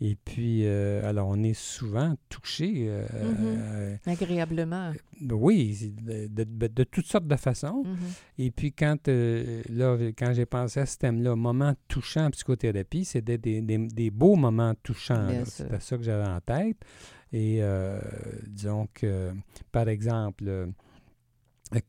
Et 0.00 0.16
puis, 0.24 0.66
euh, 0.66 1.08
alors, 1.08 1.28
on 1.28 1.40
est 1.44 1.54
souvent 1.54 2.14
touché. 2.28 2.86
euh, 2.88 3.04
Mhm. 3.22 3.36
euh, 3.46 3.96
Agréablement. 4.06 4.90
oui, 5.30 5.94
de, 6.02 6.26
de- 6.26 6.44
de- 6.44 6.66
de 6.66 6.84
toutes 6.84 7.06
sortes 7.06 7.28
de 7.28 7.36
façons. 7.36 7.84
Mhm. 7.84 7.96
Et 8.38 8.50
puis, 8.50 8.72
quand, 8.72 9.06
là, 9.08 9.96
quand 10.18 10.32
j'ai 10.34 10.46
pensé 10.46 10.80
à 10.80 10.86
ce 10.86 10.98
thème-là, 10.98 11.36
moment 11.36 11.74
touchant 11.86 12.26
en 12.26 12.30
psychothérapie, 12.30 13.04
c'était 13.04 13.38
des, 13.38 13.60
des, 13.60 13.78
des 13.78 14.10
beaux 14.10 14.34
moments 14.34 14.74
touchants. 14.82 15.28
C'était 15.44 15.78
ça 15.80 15.96
que 15.96 16.02
j'avais 16.02 16.28
en 16.28 16.40
tête. 16.40 16.76
Et 17.32 17.60
disons 18.48 18.88
que, 18.92 19.30
par 19.70 19.88
exemple, 19.88 20.68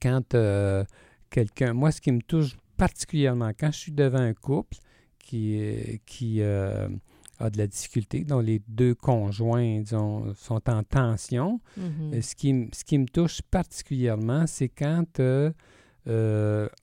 quand 0.02 0.34
euh, 0.36 0.84
quelqu'un, 1.30 1.74
moi, 1.74 1.92
ce 1.92 2.02
qui 2.02 2.12
me 2.12 2.22
touche 2.22 2.56
particulièrement, 2.78 3.52
quand 3.58 3.72
je 3.72 3.78
suis 3.78 3.92
devant 3.92 4.20
un 4.20 4.34
couple 4.34 4.78
qui, 5.20 5.58
euh, 5.60 5.98
qui 6.06 6.42
euh, 6.42 6.88
a 7.40 7.50
de 7.50 7.58
la 7.58 7.68
difficulté, 7.68 8.24
dont 8.24 8.40
les 8.40 8.62
deux 8.68 8.96
conjoints, 8.96 9.80
disons, 9.82 10.34
sont 10.36 10.62
en 10.70 10.84
tension, 10.84 11.60
Mhm. 11.78 12.14
euh, 12.14 12.22
Ce 12.22 12.36
qui, 12.36 12.70
ce 12.74 12.84
qui 12.84 12.98
me 12.98 13.06
touche 13.08 13.42
particulièrement, 13.42 14.46
c'est 14.48 14.70
quand 14.70 15.20
euh, 15.20 15.52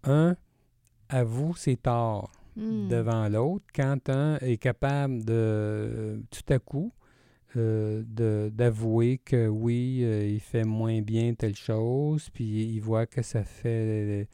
un 0.05 0.37
avoue 1.09 1.55
ses 1.57 1.77
torts 1.77 2.31
Mm. 2.55 2.89
devant 2.89 3.29
l'autre, 3.31 3.65
quand 3.75 4.11
un 4.11 4.37
est 4.43 4.59
capable 4.59 5.25
de, 5.25 6.23
tout 6.31 6.53
à 6.53 6.59
coup, 6.59 6.93
euh, 7.57 8.03
de- 8.07 8.51
d'avouer 8.55 9.19
que 9.19 9.47
oui, 9.49 10.01
euh, 10.03 10.27
il 10.27 10.41
fait 10.41 10.65
moins 10.65 11.01
bien 11.03 11.35
telle 11.35 11.57
chose, 11.57 12.29
puis 12.31 12.45
il 12.75 12.81
voit 12.81 13.07
que 13.07 13.23
ça 13.23 13.45
fait 13.45 14.29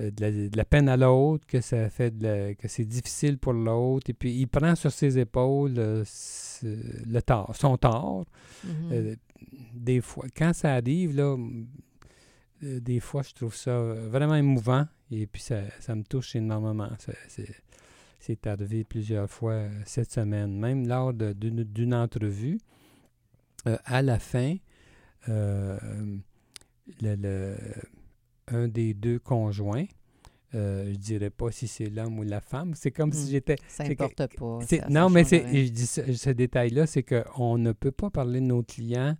euh, 0.00 0.10
de, 0.10 0.20
la, 0.20 0.30
de 0.30 0.56
la 0.56 0.64
peine 0.64 0.88
à 0.88 0.96
l'autre, 0.96 1.46
que 1.46 1.60
ça 1.60 1.88
fait 1.90 2.16
de 2.16 2.22
la- 2.24 2.54
que 2.54 2.68
c'est 2.68 2.84
difficile 2.84 3.38
pour 3.38 3.52
l'autre, 3.52 4.10
et 4.10 4.12
puis 4.14 4.32
il 4.32 4.46
prend 4.46 4.74
sur 4.74 4.92
ses 4.92 5.18
épaules 5.18 5.74
euh, 5.78 6.04
le 6.62 7.20
tort, 7.20 7.54
son 7.56 7.76
tort, 7.76 8.24
Mhm. 8.64 8.92
euh, 8.92 9.14
des 9.74 10.00
fois, 10.00 10.26
quand 10.36 10.52
ça 10.54 10.74
arrive, 10.74 11.14
là, 11.16 11.36
des 12.62 13.00
fois, 13.00 13.22
je 13.22 13.34
trouve 13.34 13.54
ça 13.54 13.78
vraiment 14.08 14.34
émouvant 14.34 14.86
et 15.10 15.26
puis 15.26 15.42
ça, 15.42 15.60
ça 15.78 15.94
me 15.94 16.02
touche 16.04 16.34
énormément. 16.36 16.88
Ça- 16.98 17.12
C'est, 18.18 18.46
arrivé 18.46 18.82
plusieurs 18.84 19.30
fois 19.30 19.52
euh, 19.52 19.70
cette 19.84 20.10
semaine, 20.12 20.58
même 20.58 20.86
lors 20.88 21.12
d'une, 21.14 21.94
entrevue. 21.94 22.58
euh, 23.66 23.76
à 23.84 24.02
la 24.02 24.18
fin, 24.18 24.56
euh, 25.28 25.76
le- 27.02 27.16
le- 27.16 27.56
un 28.48 28.68
des 28.68 28.94
deux 28.94 29.18
conjoints, 29.18 29.86
euh, 30.54 30.92
je 30.92 30.96
dirais 30.98 31.30
pas 31.30 31.50
si 31.50 31.66
c'est 31.66 31.86
l'homme 31.90 32.18
ou 32.18 32.22
la 32.22 32.40
femme, 32.40 32.74
c'est 32.74 32.92
comme 32.92 33.12
si 33.12 33.26
Mm. 33.26 33.30
j'étais 33.30 33.56
ça 33.68 33.84
n'importe 33.88 34.36
pas. 34.36 34.60
ça 34.78 34.88
non, 34.88 35.10
mais 35.10 35.22
change 35.22 35.30
c'est, 35.30 35.44
rien. 35.46 35.64
je 35.64 35.70
dis 35.70 35.86
ce, 35.86 36.12
ce 36.12 36.30
détail-là, 36.30 36.86
c'est 36.86 37.02
qu'on 37.02 37.58
ne 37.58 37.72
peut 37.72 37.90
pas 37.90 38.10
parler 38.10 38.40
de 38.40 38.46
nos 38.46 38.62
clients 38.62 39.16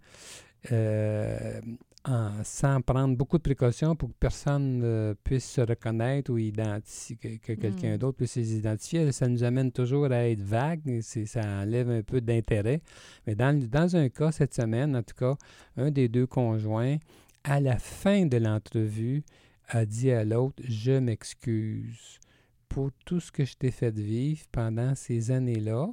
euh, 0.73 1.61
en- 2.09 2.43
sans 2.45 2.81
prendre 2.81 3.17
beaucoup 3.17 3.37
de 3.39 3.43
précautions 3.43 3.97
pour 3.97 4.09
que 4.11 4.15
personne 4.19 4.81
euh, 4.85 5.15
puisse 5.25 5.45
se 5.51 5.61
reconnaître 5.61 6.31
ou 6.33 6.39
identifier, 6.39 7.17
que, 7.17 7.37
que 7.39 7.61
quelqu'un 7.61 7.95
Mm. 7.95 7.99
d'autre 7.99 8.17
puisse 8.19 8.37
les 8.37 8.57
identifier. 8.57 9.11
Ça 9.13 9.27
nous 9.29 9.43
amène 9.45 9.73
toujours 9.73 10.07
à 10.07 10.29
être 10.29 10.41
vague, 10.43 11.01
ça 11.03 11.41
enlève 11.45 11.91
un 11.91 12.03
peu 12.03 12.21
d'intérêt. 12.21 12.81
Mais 13.27 13.35
dans, 13.35 13.97
un 13.97 14.09
cas, 14.09 14.31
cette 14.33 14.55
semaine, 14.55 14.95
en 14.97 15.03
tout 15.03 15.17
cas, 15.17 15.37
un 15.77 15.91
des 15.91 16.09
deux 16.09 16.27
conjoints, 16.27 16.97
à 17.45 17.61
la 17.61 17.77
fin 17.79 18.27
de 18.27 18.37
l'entrevue, 18.37 19.23
a 19.69 19.85
dit 19.85 20.13
à 20.13 20.25
l'autre, 20.25 20.63
je 20.69 20.93
m'excuse 20.93 22.21
pour 22.69 22.91
tout 23.05 23.19
ce 23.21 23.33
que 23.33 23.45
je 23.45 23.55
t'ai 23.57 23.71
fait 23.71 23.97
vivre 23.99 24.43
pendant 24.53 24.95
ces 24.95 25.31
années-là 25.31 25.89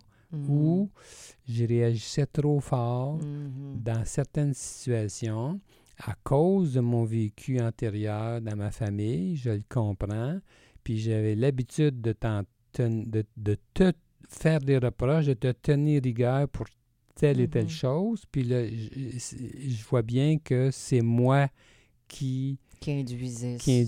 où 0.50 0.90
je 1.48 1.64
réagissais 1.66 2.26
trop 2.26 2.60
fort 2.60 3.18
Mhm. 3.18 3.82
dans 3.84 4.04
certaines 4.06 4.54
situations 4.56 5.60
à 6.00 6.16
cause 6.24 6.74
de 6.74 6.80
mon 6.80 7.04
vécu 7.06 7.60
antérieur 7.62 8.42
dans 8.42 8.56
ma 8.56 8.72
famille, 8.72 9.36
je 9.36 9.52
le 9.52 9.64
comprends, 9.70 10.40
puis 10.84 11.00
j'avais 11.00 11.36
l'habitude 11.36 12.02
de, 12.02 12.14
te 13.74 13.92
faire 14.28 14.60
des 14.60 14.78
reproches, 14.80 15.26
de 15.28 15.34
te 15.34 15.52
tenir 15.52 16.02
rigueur 16.04 16.48
pour 16.50 16.66
telle 17.16 17.40
et 17.40 17.48
telle 17.48 17.66
Mhm. 17.66 17.70
chose, 17.70 18.24
puis 18.32 18.44
là, 18.44 18.66
je, 18.68 19.18
je 19.70 19.84
vois 19.86 20.02
bien 20.02 20.38
que 20.40 20.72
c'est 20.72 21.02
moi 21.02 21.48
qui, 22.08 22.58
Qui 22.80 22.92
induisait. 22.92 23.58
qui 23.60 23.80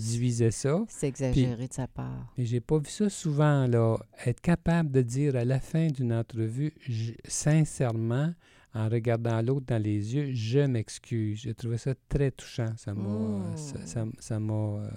ça. 0.52 0.84
C'est 0.88 1.08
exagéré 1.08 1.66
de 1.68 1.72
sa 1.72 1.86
part. 1.88 2.32
Mais 2.38 2.44
j'ai 2.44 2.60
pas 2.60 2.78
vu 2.78 2.88
ça 2.88 3.10
souvent, 3.10 3.66
là. 3.66 3.96
Être 4.24 4.40
capable 4.40 4.90
de 4.92 5.02
dire 5.02 5.34
à 5.36 5.44
la 5.44 5.58
fin 5.60 5.88
d'une 5.88 6.12
entrevue, 6.12 6.72
je- 6.80 7.12
sincèrement, 7.26 8.32
en 8.76 8.88
regardant 8.88 9.40
l'autre 9.42 9.66
dans 9.66 9.82
les 9.82 10.14
yeux, 10.14 10.32
je 10.34 10.60
m'excuse. 10.60 11.40
J'ai 11.40 11.54
trouvé 11.54 11.78
ça 11.78 11.94
très 12.08 12.30
touchant. 12.30 12.72
Ça 12.76 12.92
m'a. 12.94 13.56
Ça, 13.56 14.38
m'a. 14.38 14.52
euh, 14.54 14.88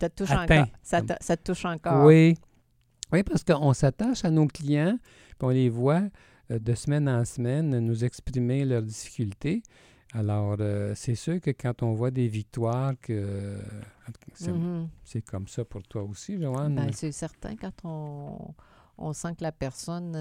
Ça 0.00 0.08
te 0.08 0.22
touche 0.22 0.30
Atteint. 0.30 0.62
encore. 0.62 0.72
Ça 0.82 1.02
te, 1.02 1.12
ça 1.20 1.36
te 1.36 1.42
touche 1.52 1.64
encore. 1.64 2.04
Oui. 2.06 2.34
Oui, 3.12 3.22
parce 3.22 3.44
qu'on 3.44 3.72
s'attache 3.74 4.24
à 4.24 4.30
nos 4.30 4.46
clients, 4.46 4.98
puis 5.02 5.36
on 5.42 5.48
les 5.50 5.68
voit 5.68 6.02
euh, 6.50 6.58
de 6.58 6.74
semaine 6.74 7.08
en 7.08 7.24
semaine 7.24 7.78
nous 7.78 8.04
exprimer 8.04 8.64
leurs 8.64 8.82
difficultés. 8.82 9.62
Alors, 10.12 10.56
euh, 10.60 10.92
c'est 10.94 11.14
sûr 11.16 11.40
que 11.40 11.50
quand 11.50 11.82
on 11.82 11.92
voit 11.92 12.10
des 12.12 12.28
victoires, 12.28 12.92
que 13.00 13.58
cas, 14.38 14.46
c'est 15.04 15.22
comme 15.22 15.48
ça 15.48 15.64
pour 15.64 15.82
toi 15.82 16.02
aussi, 16.04 16.40
Joanne. 16.40 16.76
Ben, 16.76 16.90
c'est 16.92 17.10
certain 17.12 17.56
quand 17.56 17.72
on, 17.84 18.54
on 18.96 19.12
sent 19.12 19.34
que 19.36 19.42
la 19.42 19.52
personne 19.52 20.14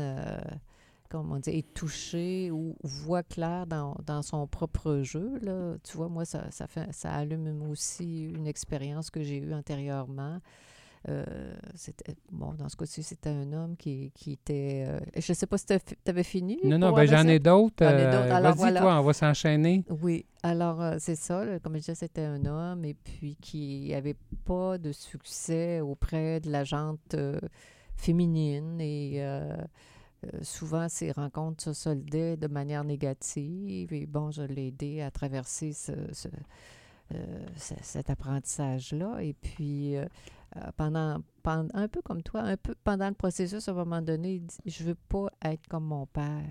euh, 1.13 1.17
comment 1.21 1.39
dire, 1.39 1.55
est 1.55 1.73
touchée 1.73 2.51
ou 2.51 2.75
voit 2.83 3.23
clair 3.23 3.67
dans, 3.67 3.95
dans 4.05 4.21
son 4.21 4.47
propre 4.47 5.01
jeu. 5.03 5.39
Là. 5.41 5.75
Tu 5.83 5.97
vois, 5.97 6.09
moi, 6.09 6.25
ça, 6.25 6.49
ça, 6.51 6.67
fait, 6.67 6.91
ça 6.91 7.11
allume 7.13 7.61
aussi 7.69 8.23
une 8.23 8.47
expérience 8.47 9.09
que 9.09 9.21
j'ai 9.23 9.37
eue 9.37 9.53
antérieurement. 9.53 10.39
Euh, 11.09 11.25
c'était- 11.75 12.15
bon, 12.31 12.53
dans 12.53 12.69
ce 12.69 12.77
cas-ci, 12.77 13.03
c'était 13.03 13.29
un 13.29 13.51
homme 13.51 13.75
qui, 13.75 14.11
qui 14.15 14.31
était. 14.31 14.85
euh, 14.87 14.99
je 15.17 15.31
ne 15.33 15.35
sais 15.35 15.45
pas 15.47 15.57
si 15.57 15.65
tu 15.65 15.73
avais 16.07 16.23
fini. 16.23 16.57
Non, 16.63 16.77
non, 16.77 16.93
ben, 16.93 17.05
j'en 17.05 17.27
ai 17.27 17.39
d'autres. 17.39 17.83
Euh, 17.83 18.29
Vas-y, 18.29 18.55
voilà. 18.55 18.79
toi, 18.79 18.99
on 18.99 19.03
va 19.03 19.11
s'enchaîner. 19.11 19.83
Oui, 20.01 20.25
alors 20.43 20.81
c'est 20.99 21.15
ça, 21.15 21.43
là, 21.43 21.59
comme 21.59 21.73
je 21.73 21.79
disais, 21.79 21.95
c'était 21.95 22.21
un 22.23 22.45
homme 22.45 22.85
et 22.85 22.93
puis 22.93 23.35
qui 23.41 23.89
n'avait 23.91 24.15
pas 24.45 24.77
de 24.77 24.93
succès 24.93 25.81
auprès 25.81 26.39
de 26.39 26.49
la 26.49 26.63
gente 26.63 27.17
féminine 27.97 28.79
et 28.79 29.21
souvent 30.41 30.89
ces 30.89 31.11
rencontres 31.11 31.63
se 31.63 31.73
soldaient 31.73 32.37
de 32.37 32.47
manière 32.47 32.83
négative 32.83 33.93
et 33.93 34.05
bon, 34.05 34.31
je 34.31 34.41
l'ai 34.43 34.67
aidé 34.67 35.01
à 35.01 35.11
traverser 35.11 35.73
ce, 35.73 35.91
euh, 37.13 37.45
ce- 37.57 37.73
cet 37.81 38.09
apprentissage-là 38.09 39.19
et 39.21 39.33
puis 39.33 39.95
euh, 39.95 40.05
euh, 40.57 40.61
pendant, 40.77 41.19
pendant, 41.43 41.69
un 41.73 41.87
peu 41.87 42.01
comme 42.01 42.21
toi, 42.23 42.41
un 42.41 42.57
peu 42.57 42.75
pendant 42.83 43.07
le 43.07 43.13
processus, 43.15 43.67
à 43.67 43.71
un 43.71 43.75
moment 43.75 44.01
donné, 44.01 44.35
il 44.35 44.45
dit, 44.45 44.57
je 44.65 44.83
veux 44.83 44.95
pas 44.95 45.27
être 45.43 45.67
comme 45.67 45.85
mon 45.85 46.05
père. 46.05 46.43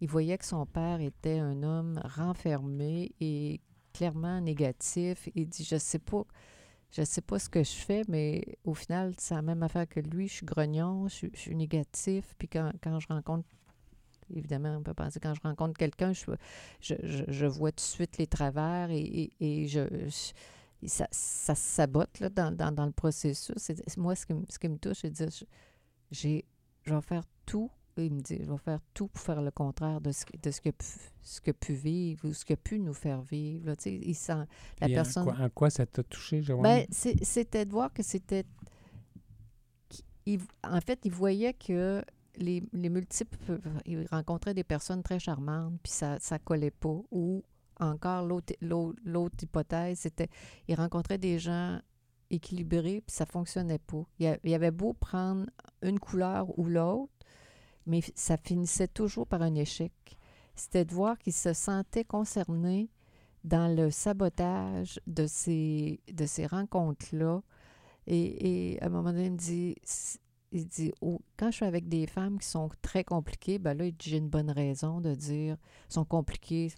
Il 0.00 0.08
voyait 0.08 0.38
que 0.38 0.44
son 0.46 0.64
père 0.66 1.00
était 1.00 1.38
un 1.38 1.62
homme 1.62 2.00
renfermé 2.04 3.12
et 3.20 3.60
clairement 3.92 4.40
négatif. 4.40 5.28
Il 5.34 5.48
dit, 5.48 5.64
je 5.64 5.76
sais 5.76 5.98
pas, 5.98 6.24
je 6.90 7.02
sais 7.02 7.20
pas 7.20 7.38
ce 7.38 7.48
que 7.48 7.62
je 7.62 7.70
fais, 7.72 8.02
mais 8.08 8.58
au 8.64 8.74
final, 8.74 9.14
c'est 9.18 9.34
la 9.34 9.42
même 9.42 9.62
affaire 9.62 9.88
que 9.88 10.00
lui. 10.00 10.28
Je 10.28 10.34
suis 10.34 10.46
grognon, 10.46 11.08
je, 11.08 11.26
suis- 11.34 11.54
négatif. 11.56 12.34
Puis 12.38 12.48
quand, 12.48 12.72
quand 12.82 12.98
je 13.00 13.08
rencontre, 13.08 13.46
évidemment, 14.34 14.76
on 14.76 14.82
peut 14.82 14.94
penser, 14.94 15.20
quand 15.20 15.34
je 15.34 15.40
rencontre 15.42 15.76
quelqu'un, 15.78 16.12
je, 16.12 17.46
vois 17.46 17.72
tout 17.72 17.76
de 17.76 17.80
suite 17.80 18.18
les 18.18 18.26
travers 18.26 18.90
et, 18.90 19.00
et, 19.00 19.32
et 19.64 19.68
je, 19.68 19.80
ça, 20.86 21.06
ça 21.10 21.54
se 21.54 21.60
sabote 21.62 22.20
là, 22.20 22.28
dans, 22.30 22.54
dans, 22.54 22.72
dans 22.72 22.86
le 22.86 22.92
processus. 22.92 23.70
Moi, 23.96 24.14
ce 24.14 24.26
qui, 24.26 24.34
me- 24.34 24.46
ce 24.48 24.58
qui 24.58 24.68
me 24.68 24.78
touche, 24.78 24.98
c'est 25.02 25.10
de 25.10 25.14
dire, 25.14 25.28
j'ai, 26.10 26.44
je 26.84 26.94
vais 26.94 27.02
faire 27.02 27.24
tout 27.46 27.70
il 28.02 28.12
me 28.12 28.20
dit, 28.20 28.38
je 28.42 28.50
vais 28.50 28.58
faire 28.58 28.80
tout 28.94 29.08
pour 29.08 29.22
faire 29.22 29.42
le 29.42 29.50
contraire 29.50 30.00
de 30.00 30.12
ce, 30.12 30.24
que- 30.24 30.36
de 30.42 30.50
ce 30.50 30.60
que 30.60 30.70
pu, 30.70 30.86
ce 31.22 31.40
que 31.40 31.50
pu 31.50 31.74
vivre 31.74 32.28
ou 32.28 32.32
ce 32.32 32.44
que 32.44 32.54
pu 32.54 32.78
nous 32.78 32.94
faire 32.94 33.20
vivre. 33.22 33.66
Là, 33.66 33.74
il 33.86 34.14
sent, 34.14 34.32
la 34.80 34.86
Puis 34.86 34.92
en 34.92 34.94
personne... 34.94 35.24
quoi- 35.24 35.36
En, 35.40 35.48
quoi 35.50 35.70
ça 35.70 35.86
t'a 35.86 36.02
touché, 36.02 36.42
Joanne? 36.42 36.62
Ben, 36.62 36.86
c'était 36.90 37.64
de 37.64 37.70
voir 37.70 37.92
que 37.92 38.02
c'était... 38.02 38.44
en 40.64 40.80
fait, 40.80 41.00
il 41.04 41.12
voyait 41.12 41.54
que 41.54 42.02
les, 42.36 42.62
les 42.72 42.88
multiples... 42.88 43.58
Il 43.86 44.06
rencontrait 44.10 44.54
des 44.54 44.64
personnes 44.64 45.02
très 45.02 45.18
charmantes, 45.18 45.74
puis 45.82 45.92
ça 45.92 46.18
ça 46.20 46.38
collait 46.38 46.70
pas. 46.70 47.00
Ou 47.10 47.42
encore, 47.80 48.26
l'autre 48.26 49.42
hypothèse, 49.42 50.00
c'était... 50.00 50.28
Il 50.68 50.74
rencontrait 50.74 51.18
des 51.18 51.38
gens 51.38 51.80
équilibrés, 52.30 53.02
puis 53.06 53.14
ça 53.16 53.24
fonctionnait 53.24 53.78
pas. 53.78 54.04
Il, 54.18 54.38
y 54.44 54.54
avait 54.54 54.70
beau 54.70 54.92
prendre 54.92 55.46
une 55.82 55.98
couleur 55.98 56.58
ou 56.58 56.66
l'autre, 56.66 57.17
mais 57.88 58.00
ça 58.14 58.36
finissait 58.36 58.86
toujours 58.86 59.26
par 59.26 59.42
un 59.42 59.54
échec. 59.54 59.92
C'était 60.54 60.84
de 60.84 60.94
voir 60.94 61.18
qu'il 61.18 61.32
se 61.32 61.52
sentait 61.52 62.04
concerné 62.04 62.90
dans 63.44 63.74
le 63.74 63.90
sabotage 63.90 65.00
de 65.06 65.26
ces, 65.26 66.00
de 66.12 66.26
ces 66.26 66.46
rencontres-là. 66.46 67.42
Et, 68.06 68.74
et 68.74 68.82
à 68.82 68.86
un 68.86 68.88
moment 68.90 69.12
donné, 69.12 69.26
il 69.26 69.32
me 69.32 69.36
dit, 69.36 69.76
il 70.52 70.66
dit 70.66 70.92
oh, 71.00 71.20
quand 71.36 71.50
je 71.50 71.56
suis 71.56 71.64
avec 71.64 71.88
des 71.88 72.06
femmes 72.06 72.38
qui 72.38 72.46
sont 72.46 72.68
très 72.82 73.04
compliquées, 73.04 73.58
ben 73.58 73.76
là, 73.76 73.84
j'ai 74.00 74.16
une 74.18 74.28
bonne 74.28 74.50
raison 74.50 75.00
de 75.00 75.14
dire, 75.14 75.56
sont 75.88 76.04
compliquées, 76.04 76.72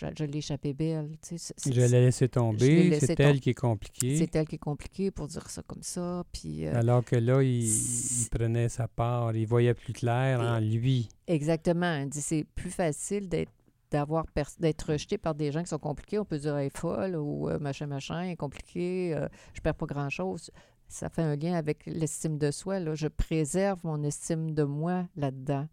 je, 0.00 0.06
je 0.18 0.24
l'ai 0.24 0.38
échappé 0.38 0.72
belle. 0.72 1.10
Tu 1.26 1.36
sais, 1.38 1.54
Je 1.66 1.72
l'ai 1.72 1.88
laissé 1.88 2.24
l'ai 2.24 2.28
tomber, 2.30 2.98
c'est 3.00 3.16
tom- 3.16 3.26
elle 3.26 3.40
qui 3.40 3.50
est 3.50 3.54
compliquée. 3.54 4.16
c'est 4.16 4.34
elle 4.36 4.46
qui 4.46 4.54
est 4.56 4.58
compliquée 4.58 5.10
pour 5.10 5.26
dire 5.28 5.48
ça 5.50 5.62
comme 5.66 5.82
ça. 5.82 6.24
Puis, 6.32 6.66
euh, 6.66 6.74
Alors 6.74 7.04
que 7.04 7.16
là, 7.16 7.42
il, 7.42 7.68
prenait 8.30 8.68
sa 8.68 8.88
part, 8.88 9.34
il 9.36 9.46
voyait 9.46 9.74
plus 9.74 9.92
clair 9.92 10.40
en 10.40 10.58
lui. 10.58 11.08
Exactement. 11.26 12.04
Dit 12.06 12.20
c'est 12.20 12.44
plus 12.54 12.70
facile 12.70 13.28
d'être 13.28 13.52
d'avoir 13.90 14.24
d'être 14.60 14.92
rejeté 14.92 15.18
par 15.18 15.34
des 15.34 15.50
gens 15.50 15.62
qui 15.62 15.68
sont 15.68 15.78
compliqués. 15.78 16.18
On 16.20 16.24
peut 16.24 16.38
dire 16.38 16.56
elle 16.56 16.66
est 16.66 16.76
folle 16.76 17.16
ou 17.16 17.48
euh, 17.48 17.58
machin 17.58 17.86
machin 17.86 18.22
est 18.22 18.36
compliqué. 18.36 19.12
euh, 19.14 19.28
je 19.52 19.60
perds 19.60 19.74
pas 19.74 19.86
grand 19.86 20.08
chose. 20.10 20.50
Ça 20.88 21.08
fait 21.08 21.22
un 21.22 21.36
lien 21.36 21.54
avec 21.54 21.86
l'estime 21.86 22.38
de 22.38 22.50
soi. 22.52 22.78
Là. 22.80 22.94
Je 22.94 23.08
préserve 23.08 23.80
mon 23.84 24.02
estime 24.04 24.54
de 24.54 24.62
moi 24.62 25.06
là-dedans. 25.16 25.66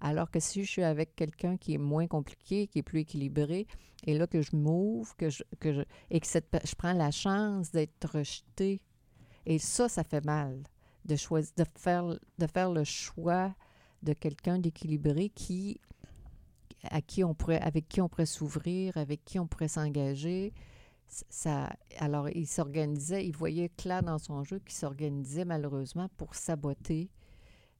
Alors 0.00 0.30
que 0.30 0.40
si 0.40 0.64
je 0.64 0.70
suis 0.70 0.82
avec 0.82 1.16
quelqu'un 1.16 1.56
qui 1.56 1.74
est 1.74 1.78
moins 1.78 2.06
compliqué, 2.06 2.68
qui 2.68 2.78
est 2.78 2.82
plus 2.82 3.00
équilibré, 3.00 3.66
et 4.06 4.16
là 4.16 4.26
que 4.26 4.42
je 4.42 4.54
m'ouvre, 4.54 5.14
que 5.16 5.28
je, 5.28 5.42
que 5.58 5.72
je, 5.72 5.82
et 6.10 6.20
que 6.20 6.26
cette, 6.26 6.46
je 6.64 6.74
prends 6.74 6.92
la 6.92 7.10
chance 7.10 7.72
d'être 7.72 8.16
rejeté, 8.16 8.80
et 9.46 9.58
ça, 9.58 9.88
ça 9.88 10.04
fait 10.04 10.24
mal 10.24 10.62
de 11.04 11.16
choisir, 11.16 11.52
de 11.56 11.64
faire, 11.76 12.04
de 12.06 12.46
faire 12.46 12.70
le 12.70 12.84
choix 12.84 13.54
de 14.02 14.12
quelqu'un 14.12 14.58
d'équilibré 14.58 15.30
qui 15.30 15.80
à 16.84 17.00
qui 17.00 17.24
on 17.24 17.34
pourrait 17.34 17.60
avec 17.60 17.88
qui 17.88 18.00
on 18.00 18.08
pourrait 18.08 18.26
s'ouvrir, 18.26 18.96
avec 18.96 19.24
qui 19.24 19.38
on 19.40 19.46
pourrait 19.46 19.68
s'engager. 19.68 20.52
Ça, 21.08 21.74
alors, 21.98 22.28
il 22.28 22.46
s'organisait, 22.46 23.26
il 23.26 23.34
voyait 23.34 23.70
clair 23.70 24.02
dans 24.02 24.18
son 24.18 24.44
jeu 24.44 24.58
qu'il 24.58 24.74
s'organisait 24.74 25.46
malheureusement 25.46 26.08
pour 26.18 26.34
saboter 26.34 27.10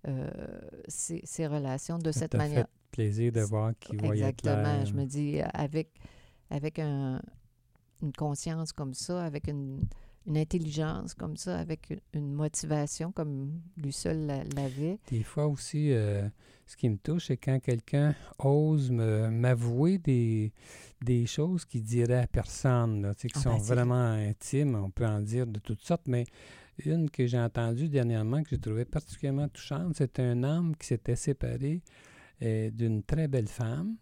euh, 0.07 0.31
ces, 0.87 1.47
relations 1.47 1.99
de 1.99 2.12
Ça 2.12 2.21
cette 2.21 2.35
manière. 2.35 2.64
fait 2.67 2.71
plaisir 2.93 3.33
de 3.33 3.40
voir 3.40 3.73
qu'il 3.78 3.99
voyait 4.00 4.23
Exactement. 4.28 4.85
Je 4.85 4.95
me 4.95 5.05
dis, 5.05 5.40
avec, 5.55 5.90
avec 6.50 6.78
un- 6.78 7.21
une 8.02 8.12
conscience 8.12 8.73
comme 8.73 8.95
ça, 8.95 9.25
avec 9.25 9.49
une, 9.49 9.83
une 10.26 10.38
intelligence 10.38 11.14
comme 11.14 11.37
ça, 11.37 11.59
avec 11.59 11.90
une, 11.90 12.00
une 12.14 12.33
motivation 12.33 13.11
comme 13.12 13.61
lui 13.76 13.93
seul 13.93 14.26
la- 14.26 14.45
l'avait. 14.45 14.99
Des 15.11 15.23
fois 15.25 15.47
aussi, 15.49 15.93
euh, 15.93 16.28
ce 16.67 16.76
qui 16.76 16.88
me 16.88 16.97
touche, 16.97 17.26
c'est 17.26 17.37
quand 17.37 17.59
quelqu'un 17.61 18.14
ose 18.38 18.90
m'avouer 18.93 19.99
des, 19.99 20.52
des 21.02 21.26
choses 21.26 21.64
qu'il 21.64 21.83
dirait 21.83 22.21
à 22.23 22.26
personne, 22.26 23.02
là, 23.02 23.14
tu 23.14 23.23
sais, 23.23 23.28
qui 23.28 23.38
Ah 23.38 23.43
sont 23.43 23.57
ben, 23.57 23.62
vraiment 23.62 24.12
intimes. 24.12 24.76
On 24.76 24.90
peut 24.90 25.07
en 25.07 25.21
dire 25.21 25.47
de 25.47 25.59
toutes 25.59 25.83
sortes, 25.83 26.07
mais 26.07 26.25
une 26.85 27.11
que 27.11 27.26
j'ai 27.26 27.38
entendue 27.38 27.88
dernièrement, 27.88 28.42
que 28.42 28.50
j'ai 28.50 28.58
trouvée 28.58 28.85
particulièrement 28.85 29.49
touchante, 29.49 29.94
c'est 29.97 30.18
un 30.20 30.42
homme 30.42 30.75
qui 30.76 30.87
s'était 30.87 31.16
séparé 31.16 31.82
euh, 32.42 32.70
d'une 32.70 33.02
très 33.02 33.28
belle 33.28 33.49
femme. 33.49 33.97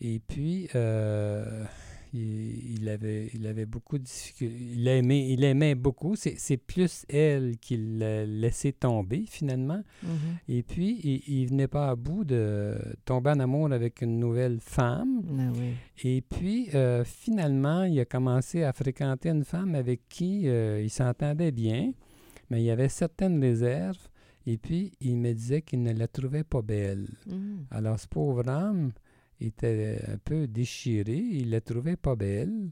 Et 0.00 0.18
puis, 0.18 0.68
euh, 0.74 1.64
il, 2.12 2.78
il 2.80 2.88
avait, 2.88 3.30
il 3.34 3.46
avait 3.46 3.66
beaucoup 3.66 3.98
de 3.98 4.04
difficultés. 4.04 4.54
Il 4.74 4.86
aimait, 4.88 5.28
il 5.30 5.42
aimait 5.44 5.74
beaucoup. 5.74 6.14
C'est 6.16 6.56
plus 6.56 7.04
elle 7.08 7.56
qui 7.58 7.76
l'a 7.76 8.24
laissé 8.24 8.72
tomber, 8.72 9.24
finalement. 9.26 9.82
Mhm. 10.02 10.10
Et 10.48 10.62
puis, 10.62 11.00
il, 11.02 11.22
il 11.26 11.46
venait 11.48 11.68
pas 11.68 11.90
à 11.90 11.96
bout 11.96 12.24
de 12.24 12.76
tomber 13.04 13.30
en 13.30 13.40
amour 13.40 13.72
avec 13.72 14.02
une 14.02 14.18
nouvelle 14.18 14.58
femme. 14.60 15.22
Ah 15.38 15.52
oui. 15.58 15.74
Et 16.04 16.20
puis, 16.22 16.68
euh, 16.74 17.04
finalement, 17.04 17.84
il 17.84 17.98
a 18.00 18.04
commencé 18.04 18.62
à 18.62 18.72
fréquenter 18.72 19.30
une 19.30 19.44
femme 19.44 19.74
avec 19.74 20.08
qui 20.08 20.48
euh, 20.48 20.80
il 20.82 20.90
s'entendait 20.90 21.52
bien, 21.52 21.92
mais 22.50 22.60
il 22.62 22.64
y 22.64 22.70
avait 22.70 22.88
certaines 22.88 23.40
réserves. 23.40 24.08
Et 24.46 24.58
puis, 24.58 24.92
il 25.00 25.16
me 25.16 25.32
disait 25.32 25.62
qu'il 25.62 25.82
ne 25.82 25.92
la 25.92 26.06
trouvait 26.06 26.44
pas 26.44 26.60
belle. 26.62 27.06
Mhm. 27.26 27.64
Alors, 27.70 27.98
ce 27.98 28.06
pauvre 28.06 28.46
homme 28.48 28.92
était 29.40 29.98
un 30.08 30.18
peu 30.18 30.46
déchiré. 30.46 31.16
Il 31.16 31.50
la 31.50 31.60
trouvait 31.60 31.96
pas 31.96 32.14
belle. 32.14 32.70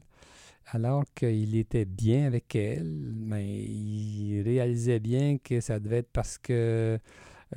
Alors 0.71 1.03
qu'il 1.13 1.55
était 1.57 1.83
bien 1.85 2.25
avec 2.27 2.55
elle, 2.55 3.11
mais 3.17 3.63
il 3.63 4.41
réalisait 4.43 4.99
bien 5.01 5.37
que 5.37 5.59
ça 5.59 5.77
devait 5.79 5.97
être 5.97 6.11
parce 6.13 6.37
que 6.37 6.97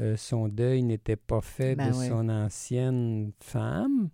euh, 0.01 0.17
son 0.17 0.49
deuil 0.49 0.83
n'était 0.83 1.15
pas 1.17 1.41
fait 1.41 1.77
Ben 1.77 1.91
de 1.93 1.97
oui. 1.97 2.09
son 2.09 2.29
ancienne 2.29 3.31
femme, 3.41 4.09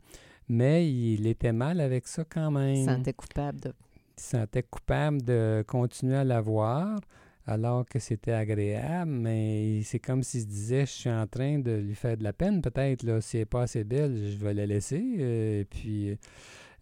mais 0.49 0.93
il 0.93 1.27
était 1.27 1.55
mal 1.55 1.81
avec 1.81 2.07
ça 2.07 2.25
quand 2.29 2.51
Il 2.51 2.55
même. 2.55 2.77
se 2.77 2.93
sentait 2.93 3.13
coupable 3.15 3.61
de. 3.61 3.73
Il 4.19 4.21
se 4.23 4.31
sentait 4.37 4.63
coupable 4.63 5.23
de 5.23 5.65
continuer 5.67 6.17
à 6.17 6.25
la 6.25 6.43
voir 6.43 7.01
alors 7.47 7.85
que 7.87 7.99
c'était 7.99 8.33
agréable, 8.33 9.11
mais 9.11 9.83
c'est 9.83 9.99
comme 9.99 10.23
s'il 10.23 10.43
se 10.43 10.47
disait, 10.47 10.87
je 10.87 10.91
suis 10.93 11.11
en 11.11 11.27
train 11.27 11.59
de 11.59 11.73
lui 11.73 11.95
faire 11.95 12.17
de 12.17 12.23
la 12.25 12.33
peine 12.33 12.63
peut-être, 12.63 13.03
là, 13.03 13.21
si 13.21 13.37
elle 13.37 13.43
n'est 13.43 13.47
pas 13.47 13.63
assez 13.63 13.85
belle, 13.85 14.17
je 14.31 14.37
vais 14.37 14.55
la 14.55 14.67
laisser. 14.67 15.03
euh, 15.19 15.61
et 15.61 15.65
puis, 15.65 16.11
euh, 16.11 16.17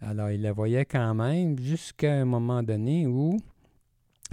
alors 0.03 0.31
il 0.31 0.43
la 0.43 0.53
voyait 0.53 0.85
quand 0.85 1.15
même 1.15 1.59
jusqu'à 1.59 2.13
un 2.15 2.25
moment 2.25 2.63
donné 2.63 3.07
où, 3.07 3.39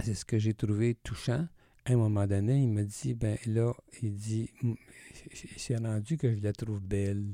c'est 0.00 0.14
ce 0.14 0.24
que 0.24 0.38
j'ai 0.38 0.54
trouvé 0.54 0.94
touchant, 1.02 1.46
à 1.86 1.92
un 1.92 1.96
moment 1.96 2.26
donné, 2.26 2.60
il 2.62 2.68
me 2.68 2.84
dit, 2.84 3.14
ben 3.14 3.36
là, 3.46 3.72
il 4.02 4.14
dit, 4.14 4.50
il 4.62 5.58
s'est 5.60 5.76
rendu 5.76 6.18
que 6.18 6.34
je 6.34 6.42
la 6.42 6.52
trouve 6.52 6.82
belle. 6.82 7.24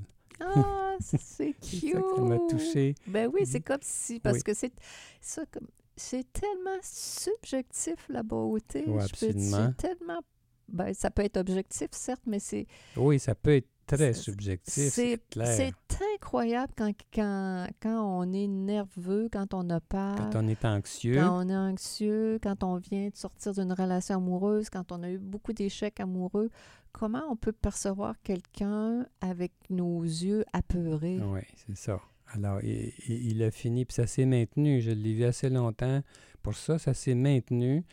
Ah, 0.40 0.96
c'est 1.00 1.20
C'est 1.20 1.52
cute. 1.61 1.94
ça 2.16 2.22
m'a 2.22 2.38
touché. 2.48 2.94
Ben 3.09 3.28
oui, 3.33 3.40
c'est 3.44 3.61
comme 3.61 3.78
si. 3.83 4.20
Parce 4.20 4.37
Oui. 4.38 4.42
que 4.44 4.54
c'est. 4.54 4.72
Ça, 5.20 5.42
comme. 5.50 5.66
C'est 5.96 6.33
tellement 6.33 6.78
subjectif, 6.83 7.96
la 8.09 8.22
beauté. 8.22 8.85
Oui, 8.87 8.96
peux 8.96 9.02
absolument. 9.02 9.72
C'est 9.78 9.88
tellement. 9.88 10.20
Ben, 10.68 10.94
ça 10.94 11.11
peut 11.11 11.22
être 11.22 11.37
objectif, 11.37 11.88
certes, 11.92 12.22
mais 12.26 12.38
c'est. 12.38 12.66
Oui, 12.96 13.18
ça 13.18 13.35
peut 13.35 13.57
être 13.57 13.68
très 13.87 14.14
subjectif, 14.14 14.72
C'est 14.72 14.90
c'est 14.90 15.28
clair. 15.28 15.46
c'est 15.46 15.72
incroyable 16.14 16.72
quand, 16.76 16.90
quand, 17.12 17.66
quand 17.83 18.02
on 18.02 18.33
est 18.33 18.46
nerveux, 18.46 19.28
quand 19.30 19.52
on 19.52 19.68
a 19.68 19.78
peur. 19.80 20.16
Quand 20.16 20.42
on 20.42 20.48
est 20.48 20.64
anxieux, 20.64 21.16
Quand 21.16 21.44
on 21.44 21.48
est 21.50 21.57
anxieux, 21.57 22.38
quand 22.42 22.64
on 22.64 22.76
vient 22.78 23.09
de 23.11 23.16
sortir 23.16 23.52
d'une 23.52 23.72
relation 23.72 24.16
amoureuse, 24.16 24.70
quand 24.70 24.90
on 24.90 25.02
a 25.02 25.11
eu 25.11 25.18
beaucoup 25.18 25.52
d'échecs 25.52 26.00
amoureux, 26.00 26.50
comment 26.92 27.24
on 27.30 27.37
peut 27.37 27.52
percevoir 27.52 28.14
quelqu'un 28.22 29.07
avec 29.20 29.52
nos 29.68 30.02
yeux 30.02 30.44
apeurés? 30.54 31.20
Oui, 31.22 31.40
c'est 31.66 31.76
ça. 31.76 32.00
Alors, 32.35 32.61
il, 32.62 33.42
a 33.42 33.51
fini, 33.51 33.85
puis 33.85 33.94
ça 33.94 34.07
s'est 34.07 34.27
maintenu. 34.27 34.81
Je 34.81 34.90
l'ai 34.90 35.14
vu 35.14 35.25
assez 35.25 35.49
longtemps. 35.49 36.03
Pour 36.42 36.55
ça, 36.55 36.79
ça 36.79 36.92
s'est 36.94 37.14
maintenu. 37.14 37.85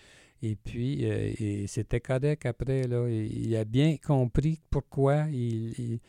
Et 0.44 0.56
puis, 0.56 1.06
euh, 1.06 1.32
et 1.40 1.68
c'était 1.68 2.00
correct 2.00 2.46
après. 2.46 2.88
Là, 2.88 3.08
il, 3.08 3.48
il 3.48 3.56
a 3.56 3.64
bien 3.64 3.98
compris 4.04 4.60
pourquoi 4.72 5.26
il, 5.32 6.00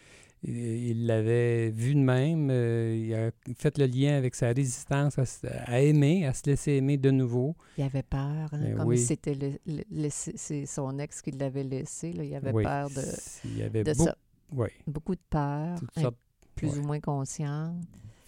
l'avait 0.44 1.70
vu 1.70 1.94
de 1.94 2.00
même. 2.00 2.48
euh, 2.50 2.96
il 2.98 3.14
a 3.14 3.30
fait 3.54 3.76
le 3.78 3.86
lien 3.86 4.16
avec 4.16 4.34
sa 4.34 4.48
résistance 4.52 5.18
à, 5.66 5.80
aimer, 5.82 6.26
à 6.26 6.32
se 6.32 6.42
laisser 6.46 6.72
aimer 6.72 6.96
de 6.96 7.10
nouveau. 7.10 7.54
Il 7.78 7.84
avait 7.84 8.02
peur, 8.02 8.48
hein, 8.52 8.58
Ben 8.60 8.76
comme 8.76 8.88
oui. 8.88 8.98
si 8.98 9.06
c'était 9.06 9.34
le- 9.34 9.58
le- 9.66 9.84
laissé- 9.90 10.32
c'est 10.36 10.66
son 10.66 10.98
ex 10.98 11.20
qui 11.22 11.30
l'avait 11.32 11.62
laissé. 11.64 12.12
là. 12.12 12.24
Il 12.24 12.34
avait 12.34 12.52
Oui, 12.52 12.64
peur 12.64 12.88
de, 12.88 13.00
s- 13.00 13.40
Il 13.44 13.58
y 13.58 13.62
avait 13.62 13.84
de 13.84 13.92
beau- 13.92 14.04
ça. 14.04 14.16
oui, 14.52 14.68
Beaucoup 14.86 15.14
de 15.14 15.20
peur, 15.30 15.76
hein, 15.96 16.00
sortes. 16.00 16.16
plus 16.54 16.70
ouais. 16.70 16.78
ou 16.78 16.82
moins 16.82 17.00
consciente. 17.00 17.76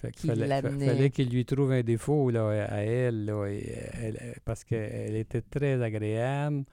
Fait 0.06 0.12
qu'il 0.12 0.30
fallait, 0.30 1.10
qu'il 1.10 1.28
lui 1.30 1.44
trouve 1.44 1.72
un 1.72 1.82
défaut 1.82 2.30
là, 2.30 2.48
à 2.68 2.78
elle, 2.82 3.24
là, 3.24 3.46
elle- 3.46 4.34
parce 4.44 4.64
qu'elle 4.64 5.16
était 5.16 5.42
très 5.42 5.80
agréable, 5.82 6.64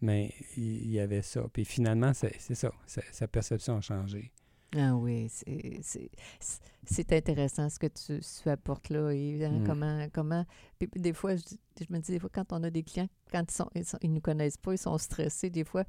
mais 0.00 0.32
il 0.56 0.90
y 0.90 1.00
avait 1.00 1.22
ça. 1.22 1.44
Puis 1.52 1.64
finalement, 1.64 2.12
c'est 2.14 2.34
c'est 2.38 2.54
ça, 2.54 2.72
sa, 2.86 3.28
perception 3.28 3.76
a 3.78 3.80
changé. 3.80 4.30
Ah 4.76 4.94
oui, 4.94 5.28
c'est- 5.30 5.78
c'est 5.82 6.10
c'est- 6.38 6.60
c'est 6.84 7.12
intéressant 7.14 7.68
ce 7.70 7.78
que 7.78 7.86
tu, 7.86 8.20
tu 8.20 8.48
apportes 8.50 8.90
là, 8.90 9.12
Yves, 9.12 9.42
hein, 9.44 9.60
Mm. 9.60 9.66
comment, 9.66 10.06
comment... 10.12 10.44
Puis, 10.78 10.88
puis 10.88 11.00
des 11.00 11.12
fois, 11.14 11.36
je, 11.36 11.42
je 11.80 11.86
me 11.92 11.98
dis, 12.00 12.12
des 12.12 12.18
fois, 12.18 12.30
quand 12.32 12.52
on 12.52 12.62
a 12.62 12.70
des 12.70 12.82
clients, 12.82 13.08
quand 13.32 13.42
ils 13.50 13.54
sont, 13.54 13.70
ils, 13.74 13.84
sont- 13.84 13.98
ils 14.02 14.12
nous 14.12 14.20
connaissent 14.20 14.58
pas, 14.58 14.72
ils 14.72 14.78
sont 14.78 14.96
stressés, 14.98 15.48
des 15.50 15.64
fois, 15.64 15.84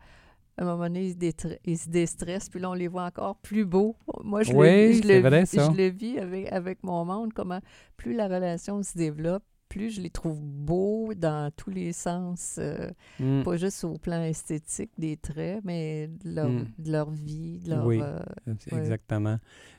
à 0.59 0.63
un 0.63 0.65
moment 0.65 0.83
donné, 0.83 1.05
ils 1.05 1.13
se, 1.13 1.17
détre- 1.17 1.57
ils 1.65 1.77
se 1.77 1.89
déstressent, 1.89 2.49
puis 2.49 2.59
là, 2.59 2.69
on 2.69 2.73
les 2.73 2.87
voit 2.89 3.05
encore 3.05 3.37
plus 3.37 3.65
beaux. 3.65 3.95
Moi, 4.23 4.43
je 4.43 4.51
Oui, 4.53 4.87
le, 4.87 5.01
je 5.01 5.07
le- 5.07 5.19
vrai, 5.21 5.45
ça. 5.45 5.71
Je 5.71 5.77
le 5.77 5.87
vis 5.87 6.19
avec, 6.19 6.51
avec 6.51 6.83
mon 6.83 7.05
monde, 7.05 7.31
comment 7.33 7.59
plus 7.97 8.13
la 8.13 8.27
relation 8.27 8.83
se 8.83 8.97
développe, 8.97 9.43
plus 9.69 9.91
je 9.91 10.01
les 10.01 10.09
trouve 10.09 10.41
beaux 10.41 11.13
dans 11.15 11.51
tous 11.55 11.69
les 11.69 11.93
sens, 11.93 12.55
euh, 12.57 12.89
Mm. 13.19 13.43
pas 13.43 13.55
juste 13.55 13.83
au 13.83 13.93
plan 13.99 14.23
esthétique 14.23 14.89
des 14.97 15.15
traits, 15.15 15.61
mais 15.63 16.07
de 16.07 16.33
leur, 16.35 16.49
Mm. 16.49 16.65
de 16.79 16.91
leur 16.91 17.11
vie, 17.11 17.59
de 17.59 17.69
leur... 17.69 17.85
Oui. 17.85 17.99
euh, 18.01 18.19
Ouais. 18.47 18.79
Exactement. 18.79 19.37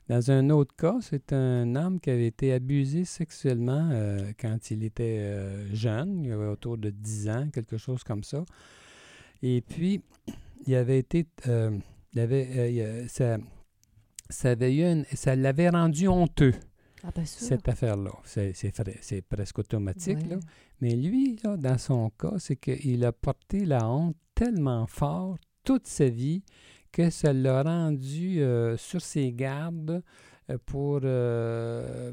Dans 0.08 0.30
un 0.30 0.48
autre 0.50 0.74
cas, 0.76 0.96
c'est 1.02 1.32
un 1.32 1.74
homme 1.76 1.98
qui 2.00 2.08
avait 2.10 2.26
été 2.28 2.52
abusé 2.52 3.04
sexuellement 3.04 3.88
euh, 3.92 4.30
quand 4.40 4.70
il 4.70 4.82
était 4.84 5.18
euh, 5.20 5.66
jeune, 5.74 6.24
il 6.24 6.32
avait 6.32 6.46
autour 6.46 6.78
de 6.78 6.90
10 6.90 7.28
ans, 7.28 7.48
quelque 7.52 7.76
chose 7.76 8.02
comme 8.04 8.22
ça. 8.24 8.44
Et 9.42 9.60
puis, 9.62 10.02
il 10.66 10.75
avait 10.75 10.99
été. 10.99 11.27
euh, 11.46 11.77
il 12.12 12.20
avait, 12.20 12.49
euh, 12.57 13.07
ça, 13.09 13.38
ça, 14.29 14.51
avait 14.51 14.75
eu 14.75 14.83
une- 14.85 15.05
ça 15.14 15.37
l'avait 15.37 15.68
rendu 15.70 16.09
honteux. 16.09 16.55
Ah, 17.03 17.11
sûr. 17.25 17.46
cette 17.46 17.66
affaire-là. 17.68 18.11
C'est, 18.25 19.23
presque 19.23 19.59
automatique, 19.59 20.18
Ouais. 20.18 20.29
là. 20.29 20.40
Mais 20.83 20.94
lui, 20.96 21.38
là, 21.42 21.57
dans 21.57 21.79
son 21.79 22.11
cas, 22.11 22.35
c'est 22.38 22.57
qu'il 22.57 23.03
a 23.07 23.12
porté 23.12 23.64
la 23.64 23.88
honte 23.88 24.16
tellement 24.35 24.87
fort 24.87 25.38
toute 25.64 25.87
sa 25.87 26.09
vie 26.11 26.42
que 26.92 27.09
ça 27.09 27.33
l'a 27.33 27.62
rendu 27.62 28.42
euh, 28.42 28.77
sur 28.77 29.01
ses 29.01 29.33
gardes 29.33 30.03
pour... 30.66 31.01
euh, 31.05 32.12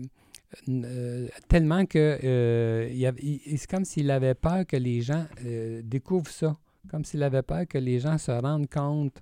euh, 0.69 1.27
tellement 1.49 1.85
que 1.85 2.87
il 2.89 3.57
c'est 3.57 3.69
comme 3.69 3.83
s'il 3.83 4.09
avait 4.09 4.35
peur 4.35 4.65
que 4.65 4.77
les 4.77 5.01
gens 5.01 5.25
découvrent 5.83 6.29
ça. 6.31 6.57
Comme 6.89 7.05
s'il 7.05 7.23
avait 7.23 7.43
peur 7.43 7.67
que 7.67 7.77
les 7.77 7.99
gens 7.99 8.17
se 8.17 8.31
rendent 8.31 8.69
compte 8.69 9.21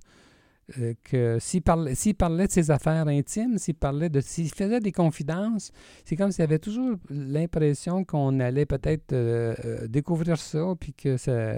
euh, 0.80 0.96
que 1.04 1.38
s'il 1.40 1.62
parlait, 1.62 1.94
de 1.94 2.52
ses 2.52 2.72
affaires 2.72 3.08
intimes, 3.08 3.60
s'il 3.60 3.76
parlait 3.76 4.10
de 4.10 4.20
s'il 4.20 4.50
faisait 4.50 4.80
des 4.80 4.92
confidences, 4.92 5.72
c'est 6.06 6.16
comme 6.16 6.32
s'il 6.32 6.44
avait 6.44 6.58
toujours 6.58 6.96
l'impression 7.12 8.04
qu'on 8.04 8.40
allait 8.40 8.66
peut-être 8.66 9.14
euh, 9.14 9.54
euh, 9.64 9.88
découvrir 9.88 10.38
ça, 10.40 10.74
puis 10.80 10.94
que 10.94 11.18
ça, 11.18 11.54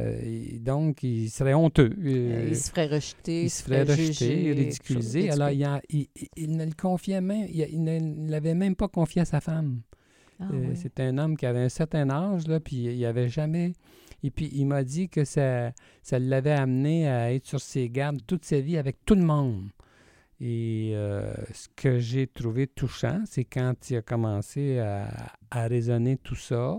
donc 0.59 1.03
il 1.03 1.29
serait 1.29 1.53
honteux. 1.53 1.91
Il 2.49 2.55
se 2.57 2.69
ferait 2.69 2.87
rejeter. 2.87 3.43
il 3.43 3.49
se 3.49 3.63
ferait 3.63 3.83
rejeter, 3.83 4.03
juger, 4.13 4.51
ridiculiser. 4.53 5.29
Alors, 5.29 5.49
il, 5.51 5.63
a- 5.63 5.81
il- 5.89 6.07
il- 6.19 6.27
il 6.35 6.57
ne 6.57 6.65
le 6.65 6.73
confiait 6.77 7.21
même, 7.21 7.47
il, 7.49 7.81
ne 7.81 8.29
l'avait 8.29 8.55
même 8.55 8.75
pas 8.75 8.89
confié 8.89 9.21
à 9.21 9.25
sa 9.25 9.39
femme. 9.39 9.79
Ah, 10.41 10.47
oui. 10.51 10.75
C'était 10.75 11.03
un 11.03 11.17
homme 11.17 11.37
qui 11.37 11.45
avait 11.45 11.61
un 11.63 11.69
certain 11.69 12.09
âge, 12.09 12.45
là, 12.47 12.59
puis 12.59 12.75
il 12.75 13.05
avait 13.05 13.29
jamais. 13.29 13.71
Et 14.23 14.31
puis, 14.31 14.49
il 14.53 14.65
m'a 14.65 14.83
dit 14.83 15.09
que 15.09 15.25
ça, 15.25 15.71
ça 16.01 16.19
l'avait 16.19 16.51
amené 16.51 17.07
à 17.07 17.33
être 17.33 17.45
sur 17.45 17.59
ses 17.59 17.89
gardes 17.89 18.19
toute 18.25 18.45
sa 18.45 18.59
vie 18.59 18.77
avec 18.77 19.05
tout 19.05 19.15
le 19.15 19.23
monde. 19.23 19.69
Et 20.39 20.91
euh, 20.93 21.33
ce 21.53 21.67
que 21.75 21.99
j'ai 21.99 22.27
trouvé 22.27 22.67
touchant, 22.67 23.23
c'est 23.25 23.45
quand 23.45 23.89
il 23.89 23.97
a 23.97 24.01
commencé 24.01 24.79
à, 24.79 25.07
à 25.49 25.67
raisonner 25.67 26.17
tout 26.17 26.35
ça, 26.35 26.77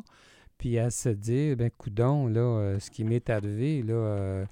puis 0.59 0.79
à 0.79 0.91
se 0.91 1.09
dire, 1.09 1.57
ben 1.57 1.71
coudon, 1.77 2.27
là, 2.27 2.41
euh, 2.41 2.79
ce 2.81 2.91
qui 2.91 3.05
m'est 3.05 3.31
arrivé, 3.31 3.83
là, 3.83 3.95
euh, 3.95 4.45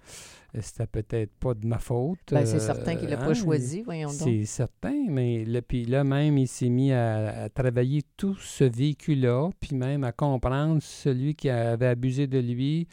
c'était 0.60 0.86
peut-être 0.86 1.32
pas 1.38 1.52
de 1.54 1.66
ma 1.66 1.78
faute. 1.78 2.18
Ben, 2.30 2.46
c'est 2.46 2.56
euh, 2.56 2.60
certain 2.60 2.94
qu'il 2.96 3.08
l'a 3.10 3.20
hein, 3.20 3.26
pas 3.26 3.34
choisi, 3.34 3.82
voyons 3.82 4.08
donc. 4.08 4.16
c'est 4.18 4.44
certain, 4.44 4.94
mais 5.08 5.44
là, 5.44 5.60
puis 5.62 5.84
là 5.84 6.04
même, 6.04 6.38
il 6.38 6.46
s'est 6.48 6.68
mis 6.68 6.92
à, 6.92 7.42
à 7.44 7.48
travailler 7.50 8.02
tout 8.16 8.36
ce 8.36 8.64
véhicule-là, 8.64 9.50
puis 9.60 9.74
même 9.76 10.04
à 10.04 10.12
comprendre 10.12 10.80
celui 10.80 11.34
qui 11.34 11.50
avait 11.50 11.88
abusé 11.88 12.26
de 12.28 12.38
lui, 12.38 12.86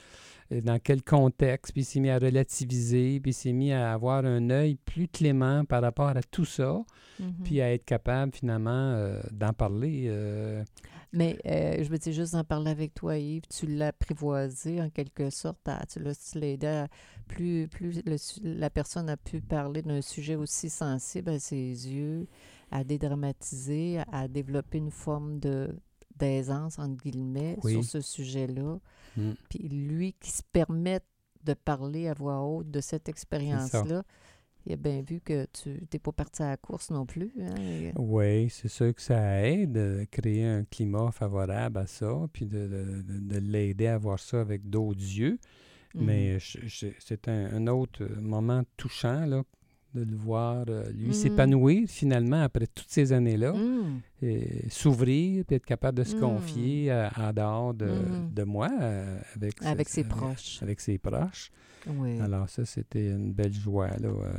euh, 0.51 0.59
dans 0.61 0.79
quel 0.79 1.03
contexte, 1.03 1.71
puis 1.71 1.83
il 1.83 1.85
s'est 1.85 1.99
mis 1.99 2.09
à 2.09 2.17
relativiser, 2.19 3.19
puis 3.21 3.29
il 3.31 3.35
s'est 3.35 3.53
mis 3.53 3.71
à 3.71 3.93
avoir 3.93 4.25
un 4.25 4.49
œil 4.49 4.75
plus 4.83 5.07
clément 5.07 5.63
par 5.65 5.83
rapport 5.83 6.09
à 6.09 6.23
tout 6.23 6.45
ça, 6.45 6.81
Mhm. 7.19 7.33
puis 7.43 7.61
à 7.61 7.71
être 7.71 7.85
capable 7.85 8.33
finalement 8.33 8.97
d'en 9.31 9.53
parler. 9.53 10.11
Mais 11.15 11.37
euh, 11.45 11.83
je 11.83 11.89
veux 11.89 11.97
dire, 11.99 12.11
juste 12.11 12.33
d'en 12.33 12.43
parler 12.43 12.71
avec 12.71 12.93
toi, 12.95 13.17
Yves, 13.17 13.43
tu 13.47 13.67
l'as 13.67 13.87
apprivoisé 13.89 14.81
en 14.81 14.89
quelque 14.89 15.29
sorte. 15.29 15.67
à- 15.67 15.85
tu 15.85 15.99
l'as 15.99 16.35
aidé 16.41 16.65
à- 16.67 16.87
plus, 17.27 17.67
plus 17.67 18.01
le 18.05 18.17
su- 18.17 18.39
la 18.43 18.69
personne 18.69 19.09
a 19.09 19.15
pu 19.17 19.39
parler 19.39 19.81
d'un 19.83 20.01
sujet 20.01 20.35
aussi 20.35 20.69
sensible 20.69 21.29
à 21.29 21.39
ses 21.39 21.55
yeux, 21.57 22.27
à 22.71 22.83
dédramatiser, 22.83 23.99
à, 23.99 24.05
à 24.11 24.27
développer 24.27 24.79
une 24.79 24.91
forme 24.91 25.39
de 25.39 25.75
d'aisance, 26.19 26.77
entre 26.77 27.03
guillemets, 27.03 27.57
Oui. 27.63 27.73
sur 27.73 27.83
ce 27.83 28.01
sujet-là. 28.01 28.77
mm. 29.17 29.31
Puis 29.49 29.67
lui 29.67 30.13
qui 30.19 30.29
se 30.31 30.43
permet 30.51 30.99
de 31.43 31.53
parler 31.55 32.07
à 32.07 32.13
voix 32.13 32.39
haute 32.41 32.69
de 32.69 32.79
cette 32.81 33.09
expérience-là, 33.09 34.03
il 34.65 34.73
a 34.73 34.75
bien 34.77 35.01
vu 35.01 35.19
que 35.19 35.45
tu 35.53 35.69
n'es 35.91 35.99
pas 35.99 36.11
parti 36.11 36.41
à 36.43 36.49
la 36.51 36.57
course 36.57 36.89
non 36.91 37.05
plus. 37.05 37.31
hein, 37.41 37.91
Oui, 37.97 38.49
c'est 38.49 38.67
sûr 38.69 38.93
que 38.95 39.01
ça 39.01 39.41
aide 39.47 39.73
de 39.73 40.05
créer 40.09 40.45
un 40.45 40.63
climat 40.63 41.11
favorable 41.11 41.79
à 41.79 41.87
ça, 41.87 42.27
puis 42.31 42.45
de, 42.45 42.67
de- 42.67 43.01
de- 43.01 43.19
de 43.33 43.37
l'aider 43.39 43.87
à 43.87 43.97
voir 43.97 44.19
ça 44.19 44.41
avec 44.41 44.69
d'autres 44.69 44.99
yeux. 45.01 45.37
Mais 45.95 46.39
je- 46.39 46.87
c'est 46.99 47.27
un, 47.27 47.53
un 47.53 47.67
autre 47.67 48.03
moment 48.19 48.63
touchant, 48.77 49.25
là, 49.27 49.43
de 49.93 50.03
le 50.03 50.15
voir, 50.15 50.65
euh, 50.69 50.83
lui, 50.91 51.07
Mhm. 51.07 51.13
s'épanouir 51.13 51.87
finalement 51.87 52.41
après 52.41 52.67
toutes 52.67 52.89
ces 52.89 53.13
années-là, 53.13 53.53
Mm. 53.53 53.99
et 54.23 54.69
s'ouvrir, 54.69 55.45
puis 55.45 55.55
être 55.57 55.65
capable 55.65 55.99
de 55.99 56.03
se 56.03 56.15
Mhm. 56.15 56.21
confier 56.21 56.91
à- 56.91 57.11
en 57.17 57.33
dehors 57.33 57.73
de, 57.73 57.85
Mhm. 57.85 58.33
de 58.33 58.43
moi, 58.43 58.69
euh, 58.81 59.19
avec, 59.35 59.53
Avec 59.63 59.89
ses 59.89 60.03
proches. 60.03 60.61
Avec 60.63 60.79
ses 60.79 60.97
proches. 60.97 61.51
Oui. 61.87 62.19
Alors 62.19 62.49
ça, 62.49 62.65
c'était 62.65 63.11
une 63.11 63.33
belle 63.33 63.53
joie, 63.53 63.89
là. 63.99 64.07
euh. 64.09 64.31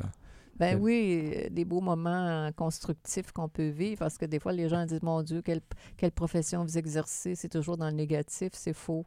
Ben 0.56 0.78
oui, 0.80 1.48
des 1.50 1.64
beaux 1.64 1.80
moments 1.80 2.48
constructifs 2.56 3.32
qu'on 3.32 3.48
peut 3.48 3.70
vivre 3.70 3.98
parce 3.98 4.16
que 4.16 4.24
des 4.24 4.38
fois, 4.38 4.52
les 4.52 4.68
gens 4.68 4.86
disent 4.86 5.02
Mon 5.02 5.20
Dieu, 5.22 5.42
quelle, 5.42 5.60
quelle 5.96 6.12
profession 6.12 6.62
vous 6.62 6.78
exercez? 6.78 7.34
C'est 7.34 7.48
toujours 7.48 7.76
dans 7.76 7.86
le 7.88 7.96
négatif, 7.96 8.50
c'est 8.54 8.72
faux. 8.72 9.04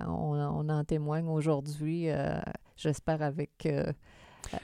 On, 0.00 0.06
on 0.06 0.68
en 0.70 0.82
témoigne 0.84 1.28
aujourd'hui, 1.28 2.08
euh, 2.08 2.38
j'espère, 2.76 3.20
avec. 3.22 3.66
euh, 3.66 3.92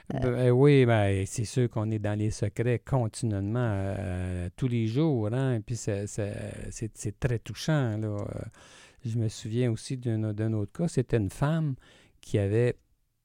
Ben, 0.09 0.51
oui, 0.51 0.85
ben, 0.85 1.25
c'est 1.25 1.45
sûr 1.45 1.69
qu'on 1.69 1.89
est 1.91 1.99
dans 1.99 2.17
les 2.17 2.31
secrets 2.31 2.79
continuellement, 2.79 3.59
euh, 3.73 4.49
tous 4.55 4.67
les 4.67 4.87
jours, 4.87 5.29
hein, 5.33 5.55
et 5.55 5.59
puis 5.59 5.75
c'est 5.75 7.19
très 7.19 7.39
touchant, 7.39 7.97
là. 7.97 8.07
Euh, 8.07 8.25
Je 9.05 9.17
me 9.17 9.29
souviens 9.29 9.71
aussi 9.71 9.95
d'un 9.97 10.53
autre 10.53 10.71
cas, 10.73 10.87
c'était 10.87 11.17
une 11.17 11.29
femme 11.29 11.75
qui 12.19 12.37
avait 12.39 12.75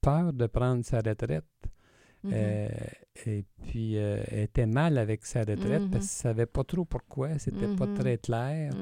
peur 0.01 0.33
de 0.33 0.47
prendre 0.47 0.85
sa 0.85 0.99
retraite, 1.01 1.45
mhm. 2.23 2.33
euh, 2.35 2.69
et 3.27 3.45
puis 3.63 3.97
euh, 3.97 4.23
elle 4.31 4.41
était 4.41 4.67
mal 4.67 4.99
avec 4.99 5.25
sa 5.25 5.41
retraite 5.41 5.83
Mhm. 5.83 5.91
parce 5.91 6.07
qu'elle 6.23 6.31
ne 6.31 6.35
savait 6.37 6.47
pas 6.47 6.63
trop 6.65 6.85
pourquoi, 6.85 7.39
c'était 7.39 7.75
pas 7.77 7.87
Mhm. 7.87 7.99
très 7.99 8.19
clair. 8.19 8.73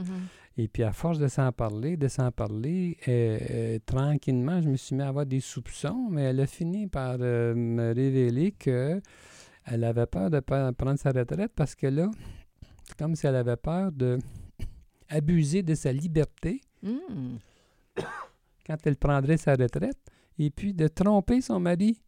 Et 0.57 0.69
puis, 0.69 0.83
à 0.83 0.93
force 0.93 1.19
de 1.19 1.29
s'en 1.29 1.53
parler, 1.53 1.97
de 1.97 2.09
s'en 2.09 2.31
parler, 2.33 2.97
euh, 3.09 3.39
euh, 3.51 3.79
tranquillement, 3.87 4.61
je 4.61 4.69
me 4.69 4.77
suis 4.77 4.95
mis 4.97 5.03
à 5.03 5.09
avoir 5.09 5.25
des 5.25 5.41
soupçons, 5.41 6.09
mais 6.11 6.23
elle 6.23 6.41
a 6.41 6.47
fini 6.47 6.87
par 6.87 7.17
euh, 7.21 7.55
me 7.55 7.95
révéler 7.95 8.53
que 8.53 9.01
elle 9.65 9.85
avait 9.85 10.07
peur 10.07 10.31
de 10.31 10.41
prendre 10.41 10.99
sa 10.99 11.11
retraite 11.11 11.53
parce 11.55 11.75
que 11.75 11.87
là, 11.87 12.11
c'est 12.85 12.97
comme 12.97 13.15
si 13.15 13.27
elle 13.27 13.37
avait 13.37 13.57
peur 13.57 13.93
de 13.93 14.19
abuser 15.09 15.63
de 15.63 15.75
sa 15.75 15.93
liberté 15.93 16.61
Mm. 16.83 17.37
quand 18.67 18.77
elle 18.85 18.97
prendrait 18.97 19.37
sa 19.37 19.55
retraite 19.55 19.99
et 20.39 20.51
puis 20.51 20.73
de 20.73 20.89
tromper 20.89 21.41
son 21.41 21.61
mari. 21.61 22.01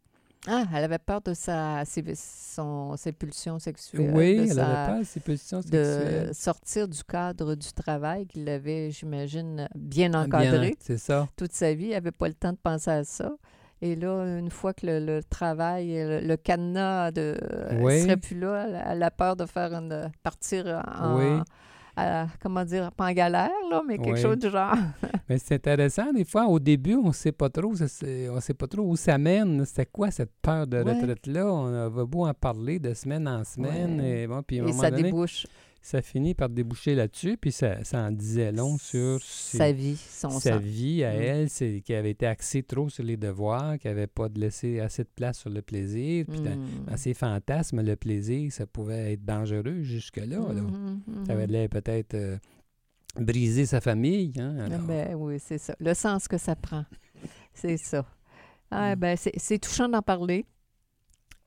Ah, 0.49 0.65
elle 0.75 0.83
avait 0.85 0.99
peur 0.99 1.21
de 1.21 1.35
sa, 1.35 1.85
ses, 1.85 2.03
son- 2.17 2.97
ses 2.97 3.13
pulsions 3.13 3.61
sexuelles. 3.61 4.11
oui, 4.13 4.39
elle 4.41 4.55
sa- 4.55 4.67
avait 4.67 4.91
peur 4.93 4.99
de 5.01 5.05
ses 5.05 5.21
positions 5.21 5.63
sexuelles. 5.63 6.29
de 6.29 6.33
sortir 6.33 6.89
du 6.89 7.05
cadre 7.05 7.55
du 7.55 7.73
travail 7.73 8.27
qu'il 8.27 8.49
avait, 8.49 8.91
j'imagine, 8.91 9.69
bien 9.77 10.11
Bien, 10.11 10.23
encadré 10.25 10.75
C'est 10.81 10.99
ça. 10.99 11.29
toute 11.37 11.53
sa 11.53 11.75
vie. 11.75 11.87
Il 11.87 11.91
n'avait 11.91 12.11
pas 12.11 12.27
le 12.27 12.35
temps 12.35 12.53
de 12.53 12.59
penser 12.61 12.91
à 12.91 13.05
ça. 13.05 13.31
Et 13.83 13.95
là, 13.97 14.39
une 14.39 14.51
fois 14.51 14.73
que 14.75 14.87
le, 14.87 14.99
le 15.05 15.23
travail, 15.23 15.93
le, 15.95 16.21
le 16.21 16.37
cadenas 16.37 17.11
de, 17.13 17.37
Oui. 17.81 18.03
serait 18.03 18.17
plus 18.17 18.39
là, 18.39 18.67
elle, 18.69 18.83
elle 18.87 19.03
a 19.05 19.11
peur 19.13 19.37
de 19.37 19.47
faire 19.47 19.73
une, 19.73 20.11
partir 20.25 20.83
en, 21.01 21.19
Oui. 21.19 21.41
À- 21.97 22.27
comment 22.43 22.65
dire, 22.65 22.91
pas 22.93 23.07
en 23.09 23.13
galère, 23.13 23.51
là, 23.71 23.83
mais 23.87 23.99
quelque 23.99 24.15
Oui. 24.17 24.21
chose 24.23 24.39
du 24.39 24.49
genre. 24.51 24.75
Mais 25.29 25.39
c'est 25.39 25.55
intéressant, 25.55 26.13
des 26.13 26.25
fois, 26.25 26.47
au 26.47 26.59
début, 26.59 26.95
on 26.95 27.09
ne 27.09 27.13
sait 27.13 27.33
pas 27.33 27.49
trop, 27.49 27.75
c'est- 27.75 28.29
on 28.29 28.41
sait 28.41 28.55
pas 28.55 28.67
trop 28.67 28.83
où 28.83 28.97
ça 28.97 29.17
mène. 29.19 29.65
C'était 29.65 29.87
quoi 29.87 30.11
cette 30.11 30.33
peur 30.43 30.67
de 30.67 30.79
retraite-là? 30.79 31.47
On 31.47 31.89
va 31.89 32.05
beau 32.05 32.27
en 32.27 32.35
parler 32.35 32.79
de 32.79 32.93
semaine 32.93 33.27
en 33.29 33.45
semaine. 33.45 34.01
Ouais. 34.01 34.23
Et, 34.23 34.27
bon, 34.27 34.43
puis 34.43 34.59
à 34.59 34.63
un 34.63 34.67
Et 34.67 34.71
moment 34.71 34.83
ça 34.83 34.91
donné, 34.91 35.03
débouche 35.05 35.47
ça 35.83 36.01
finit 36.01 36.35
par 36.35 36.49
déboucher 36.49 36.95
là-dessus, 36.95 37.37
puis 37.37 37.51
ça, 37.53 37.83
ça 37.85 37.99
en 38.05 38.11
disait 38.13 38.53
long 38.53 38.79
sur 38.79 39.21
ses- 39.23 39.59
sa 39.59 39.73
vie, 39.73 39.97
son 39.97 40.31
sa 40.31 40.53
sang. 40.53 40.59
vie 40.59 41.03
à 41.05 41.13
Mm. 41.13 41.23
elle, 41.23 41.51
c'est 41.51 41.83
qui 41.85 41.93
avait 41.93 42.13
été 42.13 42.25
axée 42.27 42.63
trop 42.63 42.89
sur 42.89 43.03
les 43.05 43.17
devoirs, 43.17 43.79
qui 43.79 43.89
n'avait 43.89 44.07
pas 44.07 44.29
de 44.29 44.39
laissé 44.41 44.79
assez 44.81 45.03
de 45.03 45.09
place 45.15 45.39
sur 45.41 45.51
le 45.51 45.61
plaisir. 45.61 46.25
Puis 46.29 46.41
dans, 46.41 46.57
Mm. 46.57 46.85
dans 46.89 46.97
ses 46.97 47.15
fantasmes, 47.15 47.83
le 47.83 47.97
plaisir, 47.97 48.51
ça 48.53 48.65
pouvait 48.67 49.15
être 49.15 49.25
dangereux 49.25 49.83
jusque-là. 49.83 50.39
là. 50.53 50.63
Mhm, 50.63 51.03
mhm. 51.07 51.27
Ça 51.27 51.33
avait 51.33 51.47
l'air 51.49 51.69
peut-être 51.69 52.15
euh, 52.15 52.37
briser 53.21 53.67
sa 53.67 53.81
famille. 53.81 54.33
Hein, 54.39 54.57
Ah 54.61 54.65
alors. 54.67 54.81
Ben 54.87 55.15
oui, 55.17 55.39
c'est 55.39 55.59
ça. 55.59 55.75
Le 55.81 55.95
sens 55.95 56.29
que 56.29 56.39
ça 56.39 56.55
prend. 56.57 56.85
C'est 57.53 57.77
ça. 57.77 58.07
Ah, 58.71 58.95
Mm. 58.97 58.99
ben, 59.01 59.17
c'est 59.17 59.59
touchant 59.59 59.89
d'en 59.89 60.01
parler. 60.01 60.47